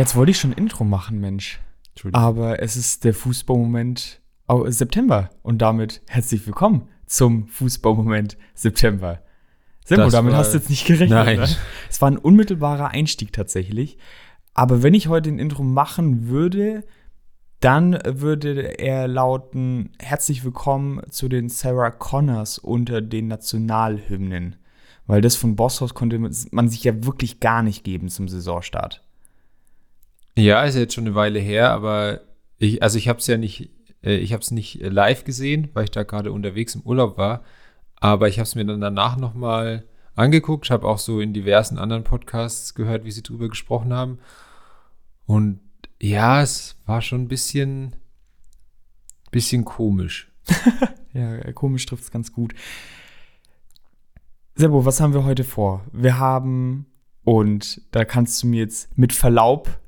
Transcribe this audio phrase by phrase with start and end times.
[0.00, 1.60] jetzt wollte ich schon Intro machen, Mensch.
[1.90, 2.22] Entschuldigung.
[2.22, 5.30] Aber es ist der Fußballmoment au- September.
[5.42, 9.22] Und damit herzlich willkommen zum Fußballmoment September.
[9.84, 11.10] Semmo, Das damit hast du jetzt nicht gerechnet.
[11.10, 11.38] Nein.
[11.40, 11.48] Ne?
[11.88, 13.98] Es war ein unmittelbarer Einstieg tatsächlich.
[14.54, 16.84] Aber wenn ich heute ein Intro machen würde,
[17.60, 24.56] dann würde er lauten: Herzlich willkommen zu den Sarah Connors unter den Nationalhymnen.
[25.06, 29.02] Weil das von Bosshaus konnte man sich ja wirklich gar nicht geben zum Saisonstart.
[30.40, 32.22] Ja, ist jetzt schon eine Weile her, aber
[32.56, 33.70] ich, also ich habe es ja nicht,
[34.02, 37.44] äh, ich habe es nicht live gesehen, weil ich da gerade unterwegs im Urlaub war.
[37.96, 42.04] Aber ich habe es mir dann danach nochmal angeguckt, habe auch so in diversen anderen
[42.04, 44.18] Podcasts gehört, wie sie drüber gesprochen haben.
[45.26, 45.60] Und
[46.00, 47.96] ja, es war schon ein bisschen,
[49.30, 50.32] bisschen komisch.
[51.12, 52.54] Ja, komisch trifft es ganz gut.
[54.54, 55.84] Sebo, was haben wir heute vor?
[55.92, 56.86] Wir haben,
[57.24, 59.80] und da kannst du mir jetzt mit Verlaub,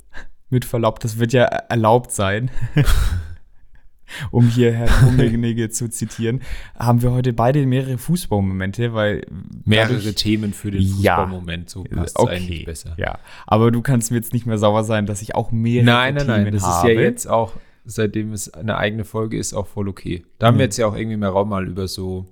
[0.53, 2.51] mit Verlaub, das wird ja erlaubt sein,
[4.31, 6.41] um hier Herrn Rummenigge zu zitieren,
[6.79, 9.25] haben wir heute beide mehrere Fußballmomente, weil
[9.65, 11.17] Mehrere dadurch- Themen für den Ja.
[11.17, 12.95] Fußballmoment, so passt okay, eigentlich besser.
[12.99, 16.15] Ja, aber du kannst mir jetzt nicht mehr sauer sein, dass ich auch mehrere Nein,
[16.15, 16.91] nein, Themen nein, das habe.
[16.93, 20.25] ist ja jetzt auch, seitdem es eine eigene Folge ist, auch voll okay.
[20.39, 20.59] Da haben Mhm.
[20.59, 22.27] wir jetzt ja auch irgendwie mehr Raum, mal über so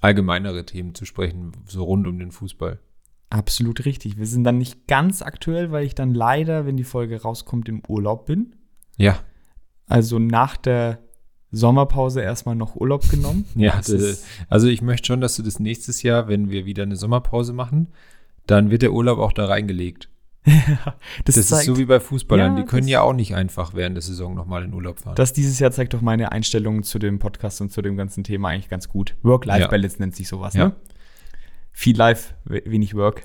[0.00, 2.78] allgemeinere Themen zu sprechen, so rund um den Fußball.
[3.32, 4.18] Absolut richtig.
[4.18, 7.82] Wir sind dann nicht ganz aktuell, weil ich dann leider, wenn die Folge rauskommt, im
[7.88, 8.54] Urlaub bin.
[8.98, 9.18] Ja,
[9.86, 10.98] Also nach der
[11.50, 13.46] Sommerpause erstmal noch Urlaub genommen.
[13.54, 13.76] ja.
[13.76, 17.54] Das also ich möchte schon, dass du das nächstes Jahr, wenn wir wieder eine Sommerpause
[17.54, 17.88] machen,
[18.46, 20.10] dann wird der Urlaub auch da reingelegt.
[21.24, 22.56] das, Das, zeigt, ist so wie bei Fußballern.
[22.56, 25.14] Ja, die können ja auch nicht einfach während der Saison nochmal in Urlaub fahren.
[25.14, 28.48] das dieses Jahr zeigt doch meine Einstellung zu dem Podcast und zu dem ganzen Thema
[28.48, 29.14] eigentlich ganz gut.
[29.22, 30.66] Work-Life-Balance nennt sich sowas, Ja.
[30.66, 30.76] ne?
[31.74, 33.22] Viel Life, we- wenig Work.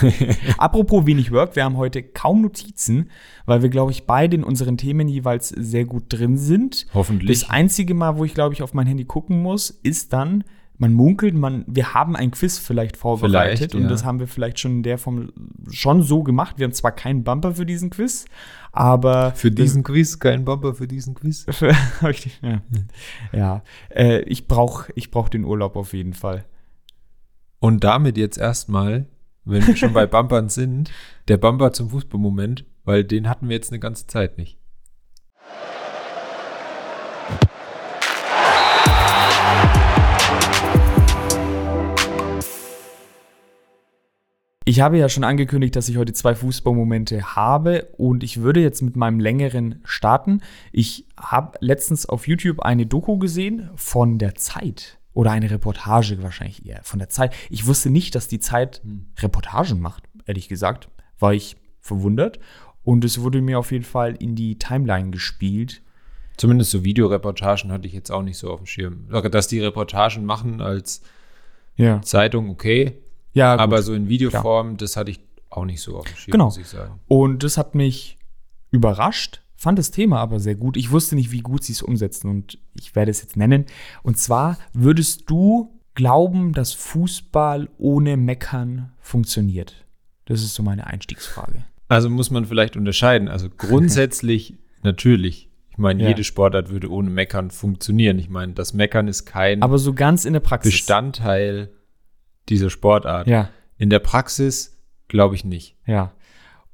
[0.58, 3.10] Apropos wenig Work, wir haben heute kaum Notizen,
[3.46, 6.86] weil wir, glaube ich, beide in unseren Themen jeweils sehr gut drin sind.
[6.94, 7.40] Hoffentlich.
[7.40, 10.44] Das einzige Mal, wo ich, glaube ich, auf mein Handy gucken muss, ist dann,
[10.78, 13.88] man munkelt, man, wir haben ein Quiz vielleicht vorbereitet Vielleicht, und ja.
[13.88, 15.30] das haben wir vielleicht schon in der Form
[15.70, 16.58] schon so gemacht.
[16.58, 18.24] Wir haben zwar keinen Bumper für diesen Quiz,
[18.72, 21.44] aber für diesen Quiz, kein Bumper für diesen Quiz.
[21.50, 22.62] für, Richtig, ja,
[23.32, 23.62] ja
[23.94, 26.46] äh, ich brauche ich brauch den Urlaub auf jeden Fall.
[27.62, 29.06] Und damit jetzt erstmal,
[29.44, 30.90] wenn wir schon bei Bumpern sind,
[31.28, 34.56] der Bumper zum Fußballmoment, weil den hatten wir jetzt eine ganze Zeit nicht.
[44.64, 48.80] Ich habe ja schon angekündigt, dass ich heute zwei Fußballmomente habe und ich würde jetzt
[48.80, 50.40] mit meinem längeren starten.
[50.72, 56.64] Ich habe letztens auf YouTube eine Doku gesehen von der Zeit oder eine Reportage wahrscheinlich
[56.66, 57.34] eher von der Zeit.
[57.50, 58.80] Ich wusste nicht, dass die Zeit
[59.18, 60.88] Reportagen macht, ehrlich gesagt,
[61.18, 62.38] war ich verwundert
[62.84, 65.82] und es wurde mir auf jeden Fall in die Timeline gespielt.
[66.36, 69.08] Zumindest so Videoreportagen hatte ich jetzt auch nicht so auf dem Schirm.
[69.30, 71.02] Dass die Reportagen machen als
[71.76, 72.98] Ja, Zeitung, okay.
[73.34, 73.60] ja gut.
[73.62, 76.44] aber so in Videoform, das hatte ich auch nicht so auf dem Schirm, Genau.
[76.46, 77.00] muss ich sagen.
[77.08, 78.16] Und das hat mich
[78.70, 80.76] überrascht, fand das Thema aber sehr gut.
[80.76, 83.66] Ich wusste nicht, wie gut sie es umsetzen und ich werde es jetzt nennen.
[84.02, 89.84] Und zwar würdest du glauben, dass Fußball ohne Meckern funktioniert?
[90.24, 91.64] Das ist so meine Einstiegsfrage.
[91.88, 93.28] Also muss man vielleicht unterscheiden.
[93.28, 95.50] Also grundsätzlich natürlich.
[95.70, 96.08] Ich meine, Ja.
[96.08, 98.18] jede Sportart würde ohne Meckern funktionieren.
[98.18, 100.72] Ich meine, das Meckern ist kein Aber so ganz in der Praxis.
[100.72, 101.70] Bestandteil
[102.48, 103.26] dieser Sportart.
[103.26, 104.78] Ja, In der Praxis
[105.08, 105.76] glaube ich nicht.
[105.86, 106.12] ja.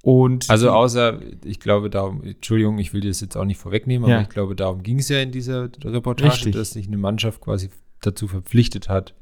[0.06, 4.08] Und Also außer, ich glaube darum, Entschuldigung, ich will dir das jetzt auch nicht vorwegnehmen,
[4.08, 4.16] Ja.
[4.18, 6.54] aber ich glaube, darum ging es ja in dieser Reportage, Richtig.
[6.54, 7.70] dass sich eine Mannschaft quasi
[8.02, 9.14] dazu verpflichtet hat,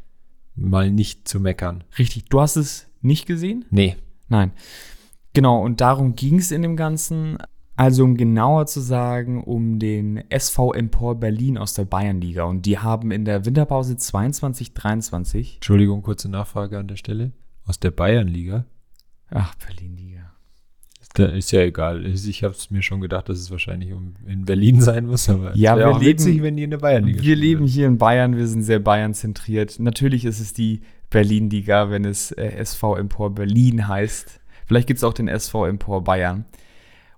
[0.54, 1.84] mal nicht zu meckern.
[1.98, 3.64] richtig, du hast es nicht gesehen?
[3.70, 3.96] Nee.
[4.28, 4.52] Nein.
[5.32, 7.38] Genau, und darum ging es in dem Ganzen.
[7.76, 12.44] Also, um genauer zu sagen, um den SV Empor Berlin aus der Bayernliga.
[12.44, 15.54] Und die haben in der Winterpause 22, 23.
[15.56, 17.32] Entschuldigung, kurze Nachfrage an der Stelle.
[17.66, 18.66] Aus der Bayernliga.
[19.30, 20.13] Ach, Berlin-Liga.
[21.16, 22.04] Ist ja egal.
[22.06, 23.90] Ich habe es mir schon gedacht, dass es wahrscheinlich
[24.26, 27.18] in Berlin sein muss, aber Ja, wir auch leben- witzig, wenn die in der Bayernliga
[27.18, 29.78] Wir spielen leben hier in Bayern, wir sind sehr Bayern-zentriert.
[29.78, 30.80] Natürlich ist es die
[31.10, 34.40] Berlin-Liga, wenn es äh, SV Empor Berlin heißt.
[34.66, 36.46] Vielleicht gibt es auch den SV Empor Bayern.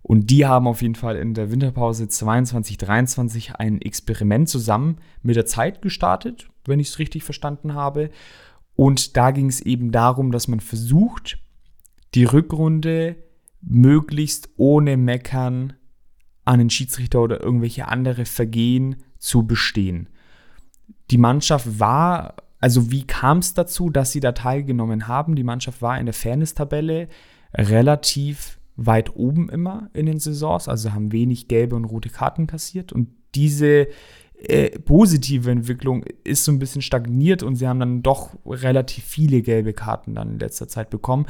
[0.02, 5.36] Und die haben auf jeden Fall in der Winterpause 22, 23 ein Experiment zusammen mit
[5.36, 8.10] der Zeit gestartet, wenn ich es richtig verstanden habe.
[8.76, 11.38] Und da ging es eben darum, dass man versucht,
[12.14, 13.16] die Rückrunde
[13.66, 15.74] möglichst ohne Meckern
[16.44, 20.08] an den Schiedsrichter oder irgendwelche andere Vergehen zu bestehen.
[21.10, 25.34] Die Mannschaft war, also wie kam es dazu, dass sie da teilgenommen haben?
[25.34, 27.08] Die Mannschaft war in der Fairness-Tabelle
[27.54, 32.92] relativ weit oben immer in den Saisons, also haben wenig gelbe und rote Karten kassiert.
[32.92, 33.88] Und diese
[34.38, 39.42] äh, positive Entwicklung ist so ein bisschen stagniert und sie haben dann doch relativ viele
[39.42, 41.26] gelbe Karten dann in letzter Zeit bekommen,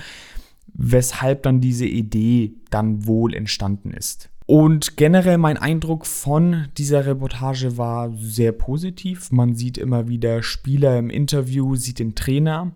[0.79, 4.31] weshalb dann diese Idee dann wohl entstanden ist.
[4.47, 9.33] Und generell mein Eindruck von dieser Reportage war sehr positiv.
[9.33, 12.73] Man sieht immer wieder Spieler im Interview, sieht den Trainer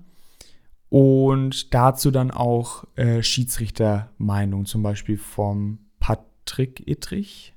[0.88, 7.54] und dazu dann auch äh, Schiedsrichtermeinung, zum Beispiel vom Patrick Ittrich.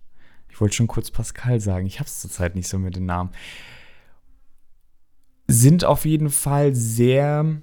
[0.50, 3.32] Ich wollte schon kurz Pascal sagen, ich habe es zurzeit nicht so mit den Namen.
[5.48, 7.62] Sind auf jeden Fall sehr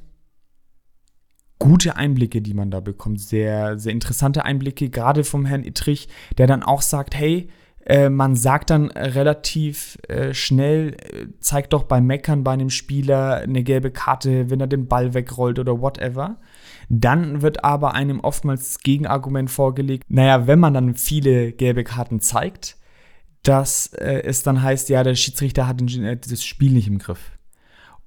[1.60, 3.20] gute Einblicke, die man da bekommt.
[3.20, 6.08] Sehr, sehr interessante Einblicke, gerade vom Herrn Ittrich,
[6.38, 7.48] der dann auch sagt, hey,
[7.86, 13.36] äh, man sagt dann relativ äh, schnell, äh, zeigt doch beim Meckern bei einem Spieler
[13.36, 16.38] eine gelbe Karte, wenn er den Ball wegrollt oder whatever.
[16.88, 22.76] Dann wird aber einem oftmals Gegenargument vorgelegt, naja, wenn man dann viele gelbe Karten zeigt,
[23.42, 27.30] dass es dann heißt, ja, der Schiedsrichter hat das Spiel nicht im Griff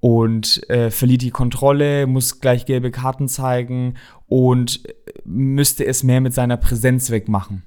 [0.03, 3.93] und äh, verliert die Kontrolle, muss gleich gelbe Karten zeigen
[4.27, 4.91] und äh,
[5.23, 7.63] müsste es mehr mit seiner Präsenz wegmachen.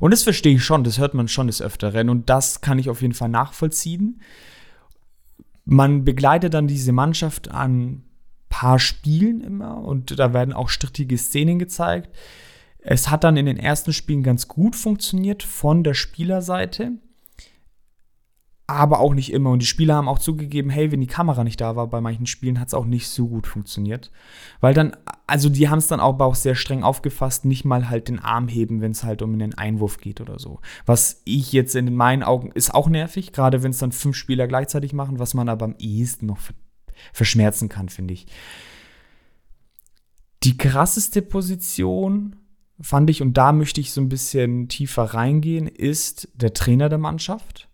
[0.00, 2.88] Und das verstehe ich schon, das hört man schon des Öfteren und das kann ich
[2.88, 4.22] auf jeden Fall nachvollziehen.
[5.66, 8.04] Man begleitet dann diese Mannschaft an
[8.48, 12.16] paar Spielen immer und da werden auch strittige Szenen gezeigt.
[12.78, 16.92] Es hat dann in den ersten Spielen ganz gut funktioniert von der Spielerseite
[18.66, 19.50] aber auch nicht immer.
[19.50, 22.26] Und die Spieler haben auch zugegeben, hey, wenn die Kamera nicht da war, bei manchen
[22.26, 24.10] Spielen hat es auch nicht so gut funktioniert.
[24.60, 24.96] Weil dann,
[25.26, 28.48] also die haben es dann auch, auch sehr streng aufgefasst, nicht mal halt den Arm
[28.48, 30.60] heben, wenn es halt um einen Einwurf geht oder so.
[30.86, 34.46] Was ich jetzt in meinen Augen ist auch nervig, gerade wenn es dann fünf Spieler
[34.46, 36.38] gleichzeitig machen, was man aber am ehesten noch
[37.12, 38.26] verschmerzen kann, finde ich.
[40.42, 42.36] Die krasseste Position
[42.80, 46.98] fand ich, und da möchte ich so ein bisschen tiefer reingehen, ist der Trainer der
[46.98, 47.68] Mannschaft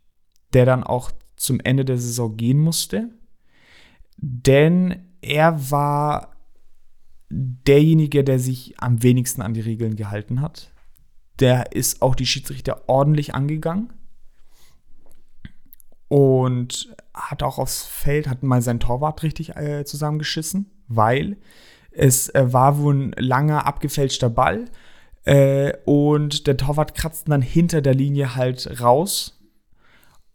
[0.52, 3.10] der dann auch zum Ende der Saison gehen musste.
[4.16, 6.36] Denn er war
[7.30, 10.72] derjenige, der sich am wenigsten an die Regeln gehalten hat.
[11.38, 13.92] Der ist auch die Schiedsrichter ordentlich angegangen
[16.08, 21.36] und hat auch aufs Feld, hat mal sein Torwart richtig äh, zusammengeschissen, weil
[21.92, 24.66] es äh, war wohl ein langer abgefälschter Ball
[25.24, 29.39] äh, und der Torwart kratzte dann hinter der Linie halt raus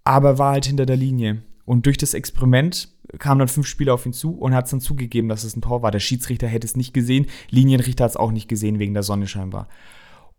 [0.05, 1.41] aber war halt hinter der Linie.
[1.65, 4.79] Und durch das Experiment kamen dann fünf Spieler auf ihn zu und hat es dann
[4.79, 5.91] zugegeben, dass es ein Tor war.
[5.91, 9.27] Der Schiedsrichter hätte es nicht gesehen, Linienrichter hat es auch nicht gesehen, wegen der Sonne
[9.27, 9.67] scheinbar.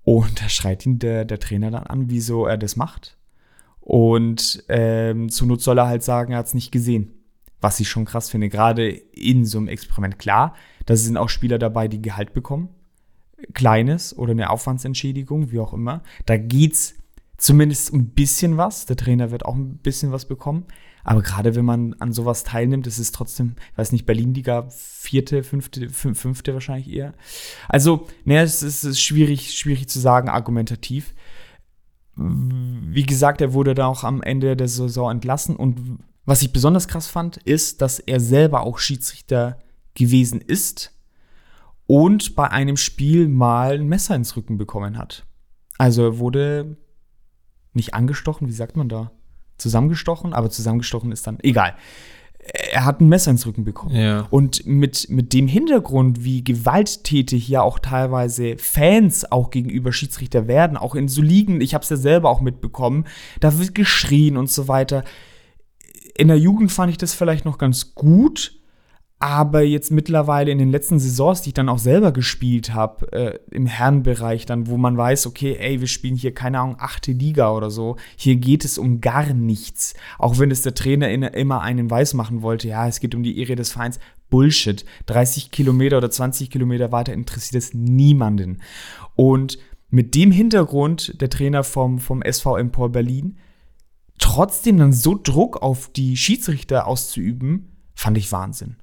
[0.02, 3.18] Und da schreit ihn der, der Trainer dann an, wieso er das macht.
[3.80, 7.12] Und ähm, zur Not soll er halt sagen, er hat es nicht gesehen.
[7.60, 10.19] Was ich schon krass finde, gerade in so einem Experiment.
[10.19, 10.54] Klar,
[10.84, 12.69] da sind auch Spieler dabei, die Gehalt bekommen.
[13.52, 16.02] Kleines oder eine Aufwandsentschädigung, wie auch immer.
[16.24, 16.94] Da geht's
[17.38, 18.86] zumindest ein bisschen was.
[18.86, 20.64] Der Trainer wird auch ein bisschen was bekommen.
[21.04, 25.44] Aber gerade wenn man an sowas teilnimmt, ist es trotzdem, ich weiß nicht, Berlin-Liga vierte,
[25.44, 27.14] fünfte, fünfte wahrscheinlich eher.
[27.69, 31.14] Also, naja, es ist, es ist schwierig, schwierig zu sagen, argumentativ.
[32.16, 35.55] Wie gesagt, er wurde da auch am Ende der Saison entlassen.
[35.55, 39.60] Und was ich besonders krass fand, ist, dass er selber auch Schiedsrichter
[39.94, 40.93] gewesen ist
[41.86, 45.24] und bei einem Spiel mal ein Messer ins Rücken bekommen hat.
[45.78, 46.76] Also er wurde
[47.76, 49.12] nicht angestochen, wie sagt man da?
[49.58, 51.74] Zusammengestochen, aber zusammengestochen ist dann egal.
[52.72, 53.96] Er hat ein Messer ins Rücken bekommen.
[53.96, 54.26] Ja.
[54.30, 60.76] Und mit, mit dem Hintergrund, wie gewalttätig ja auch teilweise Fans auch gegenüber Schiedsrichter werden,
[60.76, 63.06] auch in so Ligen, ich habe es ja selber auch mitbekommen,
[63.40, 65.04] da wird geschrien und so weiter.
[66.16, 68.56] In der Jugend fand ich das vielleicht noch ganz gut,
[69.19, 73.39] aber jetzt mittlerweile in den letzten Saisons, die ich dann auch selber gespielt habe, äh,
[73.51, 77.51] im Herrenbereich dann, wo man weiß, okay, ey, wir spielen hier, keine Ahnung, achte Liga
[77.53, 79.94] oder so, hier geht es um gar nichts.
[80.19, 83.23] Auch wenn es der Trainer in, immer einen weiß machen wollte, ja, es geht um
[83.23, 83.99] die Ehre des Vereins.
[84.29, 84.85] Bullshit.
[85.06, 88.61] 30 Kilometer oder 20 Kilometer weiter interessiert es niemanden.
[89.15, 89.58] Und
[89.89, 93.39] mit dem Hintergrund, der Trainer vom, vom SV Empor Berlin,
[94.19, 98.77] trotzdem dann so Druck auf die Schiedsrichter auszuüben, fand ich Wahnsinn.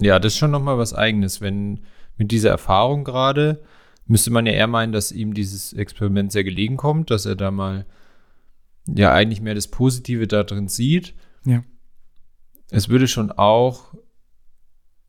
[0.00, 1.40] Ja, das ist schon noch mal was Eigenes.
[1.40, 1.80] Wenn
[2.16, 3.62] mit dieser Erfahrung gerade,
[4.06, 7.50] müsste man ja eher meinen, dass ihm dieses Experiment sehr gelegen kommt, dass er da
[7.50, 7.86] mal
[8.88, 11.14] ja eigentlich mehr das Positive da drin sieht.
[11.44, 11.62] Ja.
[12.70, 13.94] Es würde schon auch,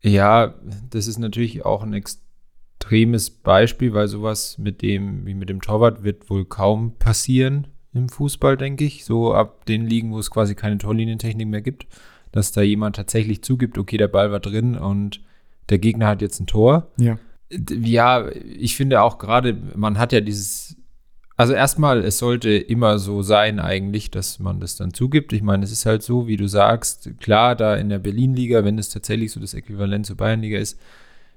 [0.02, 0.54] ja,
[0.90, 6.02] das ist natürlich auch ein extremes Beispiel, weil sowas mit dem, wie mit dem Torwart,
[6.04, 9.04] wird wohl kaum passieren im Fußball, denke ich.
[9.04, 11.86] So ab den Ligen, wo es quasi keine Torlinientechnik mehr gibt
[12.32, 15.20] dass da jemand tatsächlich zugibt, okay, der Ball war drin und
[15.68, 16.90] der Gegner hat jetzt ein Tor.
[16.96, 17.18] Ja.
[17.50, 20.76] Ja, ich finde auch gerade, man hat ja dieses,
[21.36, 25.34] also erstmal, es sollte immer so sein eigentlich, dass man das dann zugibt.
[25.34, 28.78] Ich meine, es ist halt so, wie du sagst, klar, da in der Berlin-Liga, wenn
[28.78, 30.78] es tatsächlich so das Äquivalent zur Bayern-Liga ist,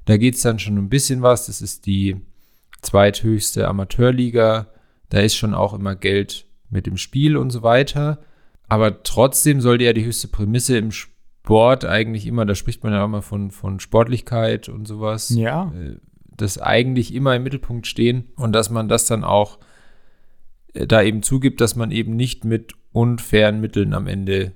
[0.05, 1.47] da geht es dann schon ein bisschen was.
[1.47, 2.17] Das ist die
[2.81, 4.67] zweithöchste Amateurliga.
[5.09, 8.19] Da ist schon auch immer Geld mit dem Spiel und so weiter.
[8.67, 13.03] Aber trotzdem sollte ja die höchste Prämisse im Sport eigentlich immer, da spricht man ja
[13.03, 15.29] auch mal von, von Sportlichkeit und sowas.
[15.29, 15.71] Ja.
[15.75, 15.97] Äh,
[16.37, 19.57] das eigentlich immer im Mittelpunkt stehen und dass man das dann auch
[20.73, 24.53] äh, da eben zugibt, dass man eben nicht mit unfairen Mitteln am Ende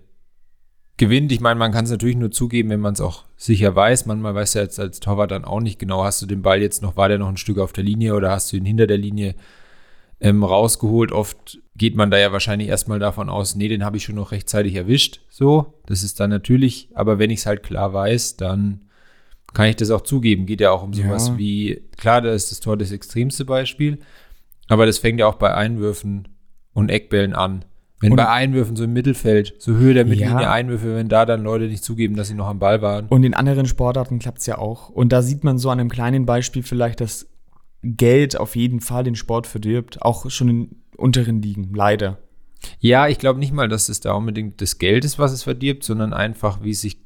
[0.97, 1.31] gewinnt.
[1.31, 4.05] Ich meine, man kann es natürlich nur zugeben, wenn man es auch sicher weiß.
[4.05, 6.81] Manchmal weiß ja jetzt als Torwart dann auch nicht genau, hast du den Ball jetzt
[6.81, 8.97] noch, war der noch ein Stück auf der Linie oder hast du ihn hinter der
[8.97, 9.35] Linie
[10.21, 11.11] ähm, rausgeholt.
[11.11, 14.31] Oft geht man da ja wahrscheinlich erstmal davon aus, nee, den habe ich schon noch
[14.31, 15.21] rechtzeitig erwischt.
[15.29, 18.81] So, das ist dann natürlich, aber wenn ich es halt klar weiß, dann
[19.53, 20.45] kann ich das auch zugeben.
[20.45, 21.37] Geht ja auch um sowas Ja.
[21.37, 23.99] wie, klar, da ist das Tor das extremste Beispiel,
[24.67, 26.27] aber das fängt ja auch bei Einwürfen
[26.73, 27.65] und Eckbällen an.
[28.01, 30.51] Wenn Und- bei Einwürfen so im Mittelfeld, so Höhe der Mittellinie Ja.
[30.51, 33.07] Einwürfe, wenn da dann Leute nicht zugeben, dass sie noch am Ball waren.
[33.07, 34.89] Und in anderen Sportarten klappt es ja auch.
[34.89, 37.27] Und da sieht man so an einem kleinen Beispiel vielleicht, dass
[37.81, 42.17] Geld auf jeden Fall den Sport verdirbt, auch schon in unteren Ligen, leider.
[42.79, 45.83] Ja, ich glaube nicht mal, dass es da unbedingt das Geld ist, was es verdirbt,
[45.83, 46.97] sondern einfach, wie sich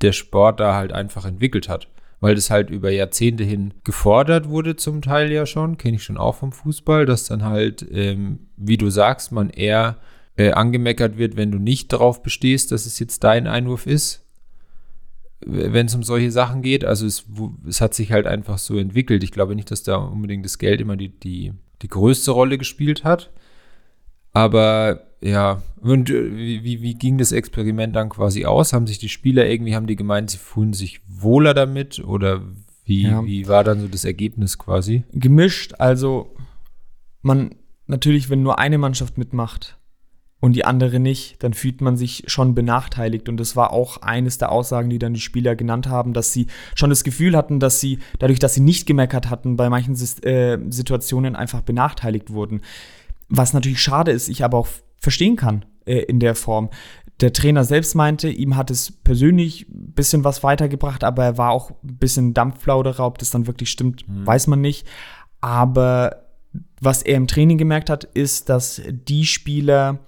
[0.00, 1.88] der Sport da halt einfach entwickelt hat.
[2.20, 6.18] Weil das halt über Jahrzehnte hin gefordert wurde, zum Teil ja schon, kenne ich schon
[6.18, 9.96] auch vom Fußball, dass dann halt, ähm, wie du sagst, man eher
[10.36, 14.22] äh, angemeckert wird, wenn du nicht darauf bestehst, dass es jetzt dein Einwurf ist,
[15.44, 16.84] wenn es um solche Sachen geht.
[16.84, 17.24] Also es,
[17.66, 19.22] es hat sich halt einfach so entwickelt.
[19.24, 23.04] Ich glaube nicht, dass da unbedingt das Geld immer die, die, die größte Rolle gespielt
[23.04, 23.30] hat.
[24.32, 28.72] Aber ja, und äh, wie, wie, wie ging das Experiment dann quasi aus?
[28.72, 31.98] Haben sich die Spieler irgendwie, haben die gemeint, sie fühlen sich wohler damit?
[32.00, 32.42] Oder
[32.84, 33.24] wie, Ja.
[33.24, 35.04] wie war dann so das Ergebnis quasi?
[35.12, 36.34] Gemischt, also
[37.22, 37.54] man
[37.86, 39.78] natürlich, wenn nur eine Mannschaft mitmacht
[40.40, 43.28] und die andere nicht, dann fühlt man sich schon benachteiligt.
[43.28, 46.46] Und das war auch eines der Aussagen, die dann die Spieler genannt haben, dass sie
[46.74, 50.58] schon das Gefühl hatten, dass sie, dadurch, dass sie nicht gemeckert hatten, bei manchen äh,
[50.70, 52.62] Situationen einfach benachteiligt wurden.
[53.28, 54.68] Was natürlich schade ist, ich aber auch
[54.98, 56.70] verstehen kann äh, in der Form.
[57.20, 61.50] Der Trainer selbst meinte, ihm hat es persönlich ein bisschen was weitergebracht, aber er war
[61.50, 63.04] auch ein bisschen Dampfplauderer.
[63.06, 64.86] Ob das dann wirklich stimmt, weiß man nicht.
[65.42, 66.24] Aber
[66.80, 69.98] was er im Training gemerkt hat, ist, dass die Spieler,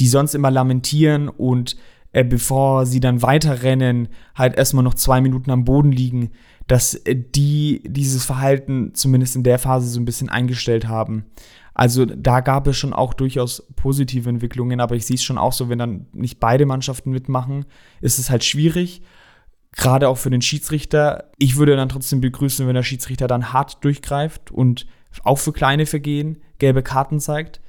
[0.00, 1.76] die sonst immer lamentieren und
[2.12, 6.30] äh, bevor sie dann weiterrennen, halt erstmal noch zwei Minuten am Boden liegen,
[6.66, 11.26] dass äh, die dieses Verhalten zumindest in der Phase so ein bisschen eingestellt haben.
[11.74, 15.52] Also da gab es schon auch durchaus positive Entwicklungen, aber ich sehe es schon auch
[15.52, 17.66] so, wenn dann nicht beide Mannschaften mitmachen,
[18.00, 19.02] ist es halt schwierig.
[19.72, 21.30] Gerade auch für den Schiedsrichter.
[21.36, 24.86] Ich würde dann trotzdem begrüßen, wenn der Schiedsrichter dann hart durchgreift und
[25.22, 27.60] auch für kleine Vergehen gelbe Karten zeigt.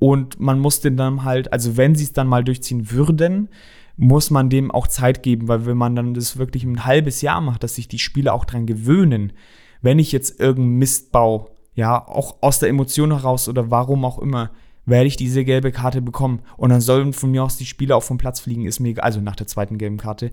[0.00, 3.50] Und man muss den dann halt, also wenn sie es dann mal durchziehen würden,
[3.96, 7.42] muss man dem auch Zeit geben, weil wenn man dann das wirklich ein halbes Jahr
[7.42, 9.34] macht, dass sich die Spieler auch dran gewöhnen,
[9.82, 14.18] wenn ich jetzt irgendeinen Mist baue, ja, auch aus der Emotion heraus oder warum auch
[14.18, 14.50] immer,
[14.86, 16.40] werde ich diese gelbe Karte bekommen.
[16.56, 19.04] Und dann sollen von mir aus die Spieler auch vom Platz fliegen, ist mir egal,
[19.04, 20.30] also nach der zweiten gelben Karte.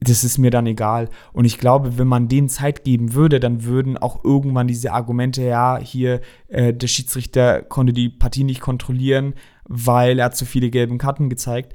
[0.00, 1.10] Das ist mir dann egal.
[1.32, 5.42] Und ich glaube, wenn man denen Zeit geben würde, dann würden auch irgendwann diese Argumente,
[5.42, 10.96] ja, hier, äh, der Schiedsrichter konnte die Partie nicht kontrollieren, weil er zu viele gelben
[10.96, 11.74] Karten gezeigt,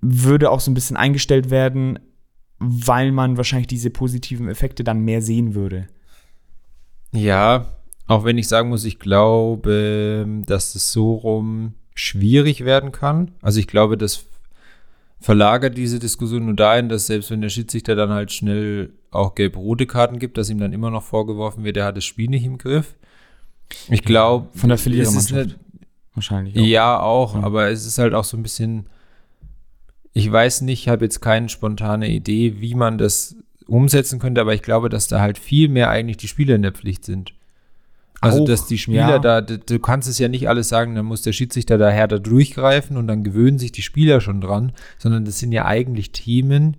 [0.00, 1.98] würde auch so ein bisschen eingestellt werden,
[2.58, 5.88] weil man wahrscheinlich diese positiven Effekte dann mehr sehen würde.
[7.12, 7.66] Ja,
[8.06, 13.32] auch wenn ich sagen muss, ich glaube, dass es so rum schwierig werden kann.
[13.42, 14.26] Also ich glaube, das
[15.22, 19.86] verlagert diese Diskussion nur dahin, dass selbst wenn der Schiedsrichter dann halt schnell auch gelb-rote
[19.86, 22.58] Karten gibt, dass ihm dann immer noch vorgeworfen wird, er hat das Spiel nicht im
[22.58, 22.94] Griff.
[23.88, 25.32] Ich glaube, Von der Verlierermannschaft.
[25.32, 25.54] eine-
[26.14, 26.54] Wahrscheinlich.
[26.56, 27.42] Ja, auch, Ja.
[27.42, 28.86] aber es ist halt auch so ein bisschen,
[30.12, 33.34] ich weiß nicht, ich habe jetzt keine spontane Idee, wie man das
[33.66, 36.72] umsetzen könnte, aber ich glaube, dass da halt viel mehr eigentlich die Spieler in der
[36.72, 37.32] Pflicht sind.
[38.22, 39.18] Also, dass die Spieler ja.
[39.18, 42.96] da, du, kannst es ja nicht alles sagen, dann muss der Schiedsrichter da härter durchgreifen
[42.96, 46.76] und dann gewöhnen sich die Spieler schon dran, sondern das sind ja eigentlich Themen,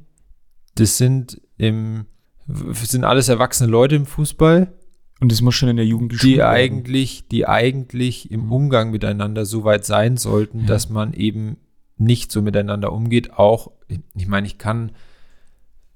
[0.75, 2.05] das sind im,
[2.47, 4.73] sind alles erwachsene Leute im Fußball,
[5.19, 9.45] Und das muss schon in der Jugend geschult die eigentlich, die eigentlich im Umgang miteinander
[9.45, 10.65] so weit sein sollten, Ja.
[10.65, 11.57] dass man eben
[11.97, 13.33] nicht so miteinander umgeht.
[13.33, 13.71] Auch,
[14.15, 14.91] ich meine, ich kann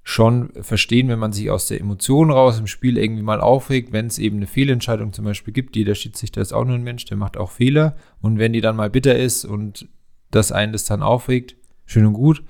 [0.09, 4.07] schon verstehen, wenn man sich aus der Emotion raus im Spiel irgendwie mal aufregt, wenn
[4.07, 5.75] es eben eine Fehlentscheidung zum Beispiel gibt.
[5.75, 7.97] Jeder Schiedsrichter ist auch nur ein Mensch, der macht auch Fehler.
[8.21, 9.89] Und wenn die dann mal bitter ist und
[10.31, 12.41] das einen das dann aufregt, schön und gut.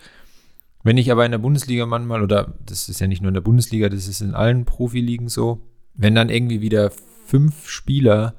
[0.84, 3.42] Wenn ich aber in der Bundesliga manchmal, oder das ist ja nicht nur in der
[3.42, 5.60] Bundesliga, das ist in allen Profiligen so,
[5.96, 6.92] wenn dann irgendwie wieder
[7.26, 8.36] fünf Spieler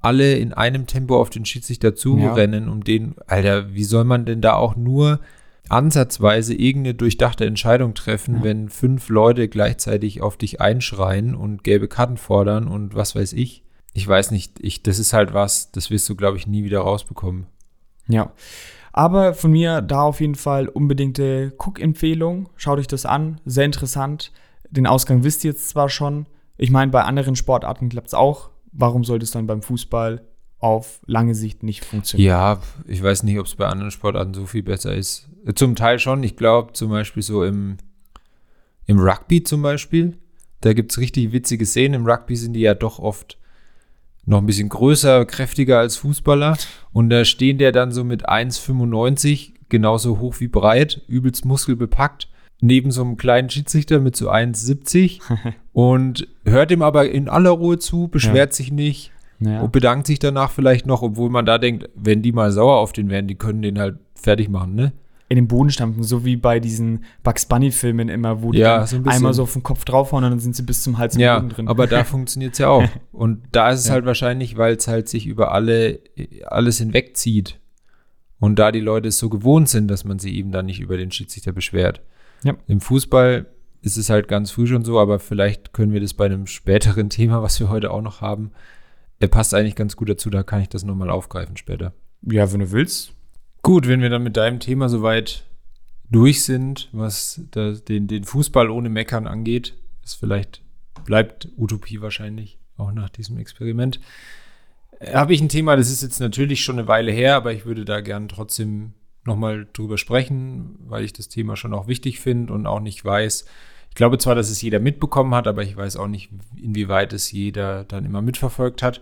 [0.00, 2.72] alle in einem Tempo auf den Schiedsrichter zurennen, ja.
[2.72, 5.20] um den, Alter, wie soll man denn da auch nur
[5.68, 8.44] ansatzweise irgendeine durchdachte Entscheidung treffen, ja.
[8.44, 13.64] wenn fünf Leute gleichzeitig auf dich einschreien und gelbe Karten fordern und was weiß ich.
[13.92, 16.80] Ich weiß nicht, ich, das ist halt was, das wirst du, glaube ich, nie wieder
[16.80, 17.46] rausbekommen.
[18.08, 18.32] Ja.
[18.92, 22.48] Aber von mir da auf jeden Fall unbedingte Cook-Empfehlung.
[22.56, 24.32] Schaut euch das an, sehr interessant.
[24.70, 26.26] Den Ausgang wisst ihr jetzt zwar schon.
[26.56, 28.50] Ich meine, bei anderen Sportarten klappt es auch.
[28.72, 30.22] Warum sollte es dann beim Fußball
[30.58, 32.28] auf lange Sicht nicht funktionieren?
[32.28, 35.28] Ja, ich weiß nicht, ob es bei anderen Sportarten so viel besser ist.
[35.54, 36.22] Zum Teil schon.
[36.22, 37.76] Ich glaube zum Beispiel so im,
[38.86, 40.16] im Rugby zum Beispiel.
[40.60, 41.94] Da gibt es richtig witzige Szenen.
[41.94, 43.38] Im Rugby sind die ja doch oft
[44.24, 46.56] noch ein bisschen größer, kräftiger als Fußballer.
[46.92, 52.28] Und da stehen der dann so mit 1,95, genauso hoch wie breit, übelst muskelbepackt,
[52.60, 55.20] neben so einem kleinen Schiedsrichter mit so 1,70
[55.72, 58.56] und hört ihm aber in aller Ruhe zu, beschwert ja.
[58.56, 59.60] sich nicht ja.
[59.60, 62.92] und bedankt sich danach vielleicht noch, obwohl man da denkt, wenn die mal sauer auf
[62.92, 64.92] den wären, die können den halt fertig machen, ne?
[65.28, 68.96] in den Boden stampfen, so wie bei diesen Bugs Bunny-Filmen immer, wo die ja, so
[68.96, 71.20] ein einmal so auf den Kopf draufhauen und dann sind sie bis zum Hals im
[71.20, 71.68] ja, Boden drin.
[71.68, 72.84] Aber da funktioniert es ja auch.
[73.12, 73.94] Und da ist es ja.
[73.94, 75.98] halt wahrscheinlich, weil es halt sich über alle
[76.46, 77.58] alles hinwegzieht.
[78.38, 80.96] Und da die Leute es so gewohnt sind, dass man sie eben dann nicht über
[80.96, 82.02] den Schiedsrichter beschwert.
[82.44, 82.54] Ja.
[82.68, 83.46] Im Fußball
[83.82, 87.10] ist es halt ganz früh schon so, aber vielleicht können wir das bei einem späteren
[87.10, 88.52] Thema, was wir heute auch noch haben,
[89.18, 91.92] er passt eigentlich ganz gut dazu, da kann ich das nochmal aufgreifen später.
[92.22, 93.12] Ja, wenn du willst.
[93.62, 95.44] Gut, wenn wir dann mit deinem Thema soweit
[96.10, 100.62] durch sind, was das, den, den Fußball ohne Meckern angeht, ist vielleicht
[101.04, 104.00] bleibt Utopie wahrscheinlich auch nach diesem Experiment.
[105.12, 107.84] Habe ich ein Thema, das ist jetzt natürlich schon eine Weile her, aber ich würde
[107.84, 108.92] da gern trotzdem
[109.24, 113.46] nochmal drüber sprechen, weil ich das Thema schon auch wichtig finde und auch nicht weiß.
[113.96, 116.28] Ich glaube zwar, dass es jeder mitbekommen hat, aber ich weiß auch nicht,
[116.62, 119.00] inwieweit es jeder dann immer mitverfolgt hat.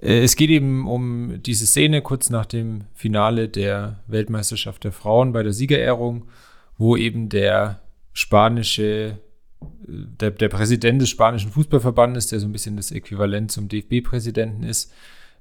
[0.00, 5.32] Äh, es geht eben um diese Szene kurz nach dem Finale der Weltmeisterschaft der Frauen
[5.32, 6.28] bei der Siegerehrung,
[6.76, 7.80] wo eben der
[8.12, 9.18] spanische,
[9.62, 14.62] äh, der, der Präsident des spanischen Fußballverbandes, der so ein bisschen das Äquivalent zum DFB-Präsidenten
[14.62, 14.92] ist,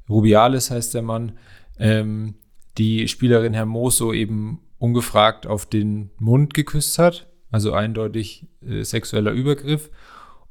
[0.10, 1.34] Rubiales heißt der Mann,
[1.77, 2.34] ähm,
[2.80, 9.89] die Spielerin Hermoso eben ungefragt auf den Mund geküsst hat, also eindeutig äh, sexueller Übergriff.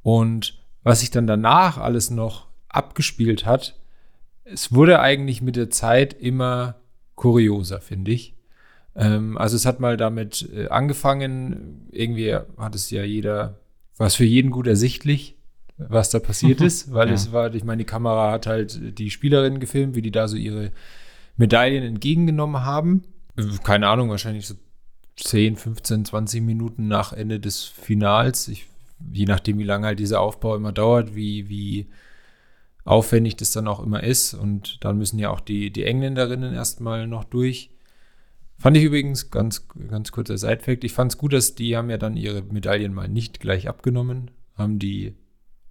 [0.03, 3.79] Und was sich dann danach alles noch abgespielt hat,
[4.45, 6.77] es wurde eigentlich mit der Zeit immer
[7.17, 8.35] kurioser, finde ich.
[8.95, 13.59] Ähm, also es hat mal damit äh, angefangen, irgendwie hat es ja jeder,
[13.97, 15.37] war es für jeden gut ersichtlich,
[15.77, 17.15] was da passiert ist, weil ja.
[17.15, 20.37] es war, ich meine, die Kamera hat halt die Spielerinnen gefilmt, wie die da so
[20.37, 20.73] ihre
[21.37, 23.03] Medaillen entgegengenommen haben.
[23.65, 24.55] Keine Ahnung, wahrscheinlich so
[25.17, 28.49] 10, 15, 20 Minuten nach Ende des Finals.
[28.49, 28.67] Ich,
[29.13, 31.87] je nachdem, wie lange halt dieser Aufbau immer dauert, wie, wie
[32.85, 34.35] aufwendig das dann auch immer ist.
[34.35, 37.71] Und dann müssen ja auch die, die Engländerinnen erstmal noch durch.
[38.59, 41.99] Fand ich übrigens, ganz, ganz kurzer Side-Fact, ich fand es gut, dass die haben ja
[41.99, 45.15] dann ihre Medaillen mal nicht gleich abgenommen, haben die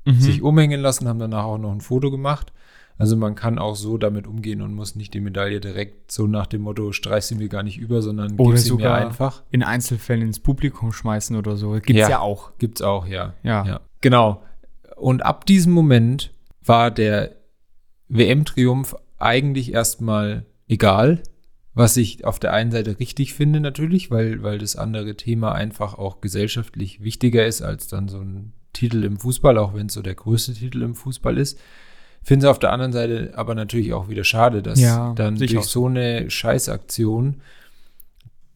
[0.05, 0.19] mhm.
[0.19, 2.51] sich umhängen lassen, haben danach auch noch ein Foto gemacht.
[2.97, 6.47] Also man kann auch so damit umgehen und muss nicht die Medaille direkt so nach
[6.47, 9.43] dem Motto, streich sie mir gar nicht über, sondern oder sie sogar mir einfach.
[9.51, 11.71] in Einzelfällen ins Publikum schmeißen oder so.
[11.73, 12.57] Gibt's ja, ja auch.
[12.57, 13.33] Gibt's auch, ja.
[13.43, 13.65] ja.
[13.65, 13.79] Ja.
[13.99, 14.41] Genau.
[14.95, 17.35] Und ab diesem Moment war der
[18.07, 21.21] WM-Triumph eigentlich erstmal egal,
[21.73, 25.95] was ich auf der einen Seite richtig finde natürlich, weil, weil das andere Thema einfach
[25.95, 30.01] auch gesellschaftlich wichtiger ist als dann so ein Titel im Fußball, auch wenn es so
[30.01, 31.59] der größte Titel im Fußball ist.
[32.25, 35.61] Finde es auf der anderen Seite aber natürlich auch wieder schade, dass ja, dann durch
[35.61, 37.41] so eine Scheißaktion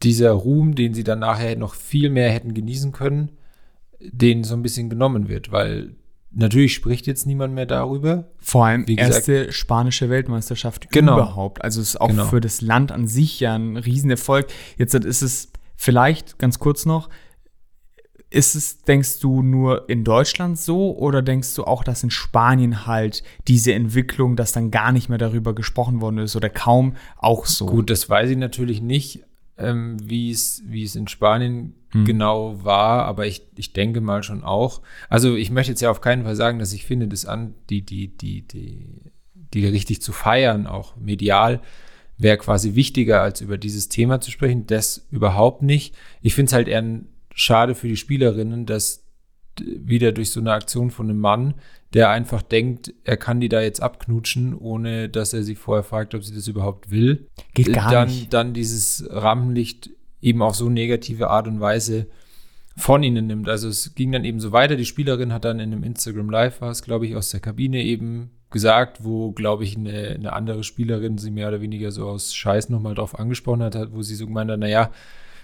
[0.02, 3.30] dieser Ruhm, den sie dann nachher noch viel mehr hätten genießen können,
[4.00, 5.94] denen so ein bisschen genommen wird, weil
[6.32, 8.28] Natürlich spricht jetzt niemand mehr darüber.
[8.38, 11.14] Vor allem Wie erste spanische Weltmeisterschaft genau.
[11.14, 11.62] überhaupt.
[11.64, 12.26] Also es ist auch genau.
[12.26, 14.46] für das Land an sich ja ein Riesenerfolg.
[14.78, 17.08] Jetzt ist es vielleicht ganz kurz noch,
[18.30, 22.86] ist es, denkst du, nur in Deutschland so oder denkst du auch, dass in Spanien
[22.86, 27.46] halt diese Entwicklung, dass dann gar nicht mehr darüber gesprochen worden ist oder kaum auch
[27.46, 27.66] so?
[27.66, 29.24] Gut, das weiß ich natürlich nicht
[29.60, 30.62] ähm, wie es
[30.96, 32.04] in Spanien hm.
[32.04, 34.80] genau war, aber ich, ich denke mal schon auch.
[35.08, 37.82] Also ich möchte jetzt ja auf keinen Fall sagen, dass ich finde, das an, die,
[37.82, 38.86] die, die, die,
[39.54, 41.60] die richtig zu feiern, auch medial,
[42.16, 44.66] wäre quasi wichtiger, als über dieses Thema zu sprechen.
[44.66, 45.94] Das überhaupt nicht.
[46.20, 46.84] Ich finde es halt eher
[47.34, 49.04] schade für die Spielerinnen, dass
[49.60, 51.54] wieder durch so eine Aktion von einem Mann
[51.92, 56.14] der einfach denkt, er kann die da jetzt abknutschen, ohne dass er sie vorher fragt,
[56.14, 57.26] ob sie das überhaupt will.
[57.54, 58.32] Geht gar dann, nicht.
[58.32, 59.90] Dann dieses Rampenlicht
[60.20, 62.06] eben auf so negative Art und Weise
[62.76, 63.48] von ihnen nimmt.
[63.48, 64.76] Also es ging dann eben so weiter.
[64.76, 67.82] Die Spielerin hat dann in einem Instagram Live war es, glaube ich, aus der Kabine
[67.82, 72.34] eben gesagt, wo, glaube ich, eine, eine andere Spielerin sie mehr oder weniger so aus
[72.34, 74.92] Scheiß nochmal drauf angesprochen hat, wo sie so gemeint hat, naja,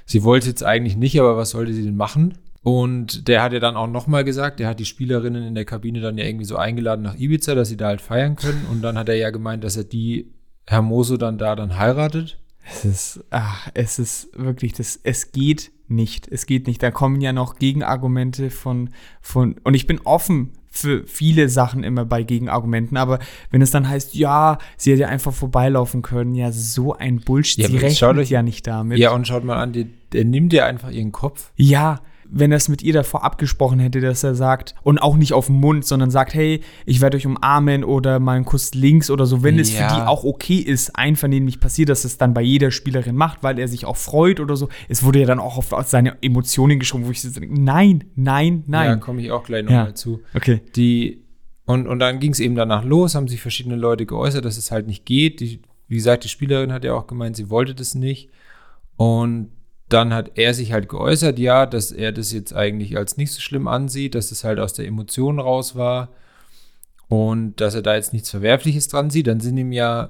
[0.07, 2.39] sie wollte jetzt eigentlich nicht, aber was sollte sie denn machen?
[2.63, 6.01] Und der hat ja dann auch nochmal gesagt, der hat die Spielerinnen in der Kabine
[6.01, 8.67] dann ja irgendwie so eingeladen nach Ibiza, dass sie da halt feiern können.
[8.73, 10.33] Und dann hat er ja gemeint, dass er die
[10.67, 12.41] Hermoso dann da dann heiratet.
[12.69, 16.27] Es ist, ach, es ist wirklich, das, es geht nicht.
[16.27, 16.83] Es geht nicht.
[16.83, 18.91] Da kommen ja noch Gegenargumente von,
[19.21, 23.19] von, und ich bin offen für viele Sachen immer bei Gegenargumenten, aber
[23.51, 27.69] wenn es dann heißt, ja, sie hätte einfach vorbeilaufen können, ja, so ein Bullshit, Ja,
[27.69, 28.99] sie rechnet euch- ja nicht damit.
[28.99, 31.51] Ja, und schaut mal an, der, der nimmt ja einfach ihren Kopf.
[31.57, 35.33] Ja, wenn er es mit ihr davor abgesprochen hätte, dass er sagt, und auch nicht
[35.33, 39.11] auf den Mund, sondern sagt, hey, ich werde euch umarmen oder mal einen Kuss links
[39.11, 39.95] oder so, wenn es für Ja.
[39.95, 43.69] die auch okay ist, einvernehmlich passiert, dass es dann bei jeder Spielerin macht, weil er
[43.69, 44.69] sich auch freut oder so.
[44.89, 48.59] Es wurde ja dann auch auf seine Emotionen geschoben, wo ich so denke, nein, nein,
[48.59, 49.01] Ja, nein.
[49.01, 49.95] komme ich auch gleich nochmal Ja.
[49.95, 50.21] zu.
[50.35, 50.61] okay.
[50.77, 51.23] Die,
[51.65, 54.71] und, und dann ging es eben danach los, haben sich verschiedene Leute geäußert, dass es
[54.71, 55.41] halt nicht geht.
[55.41, 58.29] Die, wie gesagt, die Spielerin hat ja auch gemeint, sie wollte das nicht.
[58.97, 59.51] Und
[59.89, 63.41] dann hat er sich halt geäußert, ja, dass er das jetzt eigentlich als nicht so
[63.41, 66.09] schlimm ansieht, dass es halt aus der Emotion raus war
[67.09, 69.29] und dass er da jetzt nichts Verwerfliches dran sieht.
[69.29, 70.09] Dann sind ihm ja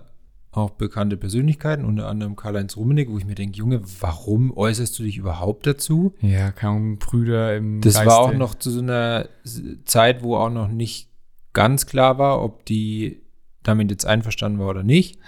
[0.53, 5.03] auch bekannte Persönlichkeiten, unter anderem Karl-Heinz Rummenigge, wo ich mir denke, Junge, warum äußerst du
[5.03, 6.15] dich überhaupt dazu?
[6.23, 8.09] Ja, kaum Brüder im Das Geiste.
[8.11, 9.29] war auch noch zu so einer
[9.85, 11.11] Zeit, wo auch noch nicht
[11.53, 13.21] ganz klar war, ob die
[13.62, 15.19] damit jetzt einverstanden war oder nicht.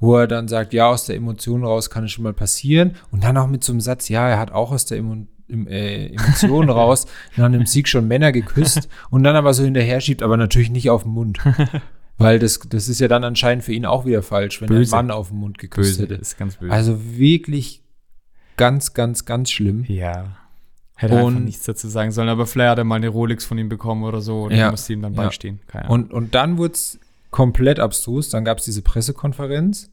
[0.00, 2.96] Wo er dann sagt, ja, aus der Emotion raus kann es schon mal passieren.
[3.10, 5.66] Und dann auch mit so einem Satz, ja, er hat auch aus der Emo im,
[5.66, 10.22] äh, Emotion raus nach einem Sieg schon Männer geküsst und dann aber so hinterher schiebt,
[10.22, 11.38] aber natürlich nicht auf den Mund.
[12.18, 14.94] Weil das, das ist ja dann anscheinend für ihn auch wieder falsch, wenn Böse.
[14.94, 16.14] er einen Mann auf den Mund geküsst böse, hätte.
[16.20, 16.70] ist ganz böse.
[16.72, 17.82] Also wirklich
[18.56, 19.84] ganz, ganz, ganz schlimm.
[19.88, 20.36] ja.
[20.96, 23.56] Hätte einfach Und- nichts dazu sagen sollen, aber vielleicht hat er mal eine Rolex von
[23.56, 24.70] ihm bekommen oder so und Ja.
[24.70, 25.22] musste ihm dann Ja.
[25.22, 25.60] beistehen.
[25.88, 28.28] Und, und dann wurde es komplett abstrus.
[28.30, 29.90] Dann gab es diese Pressekonferenz,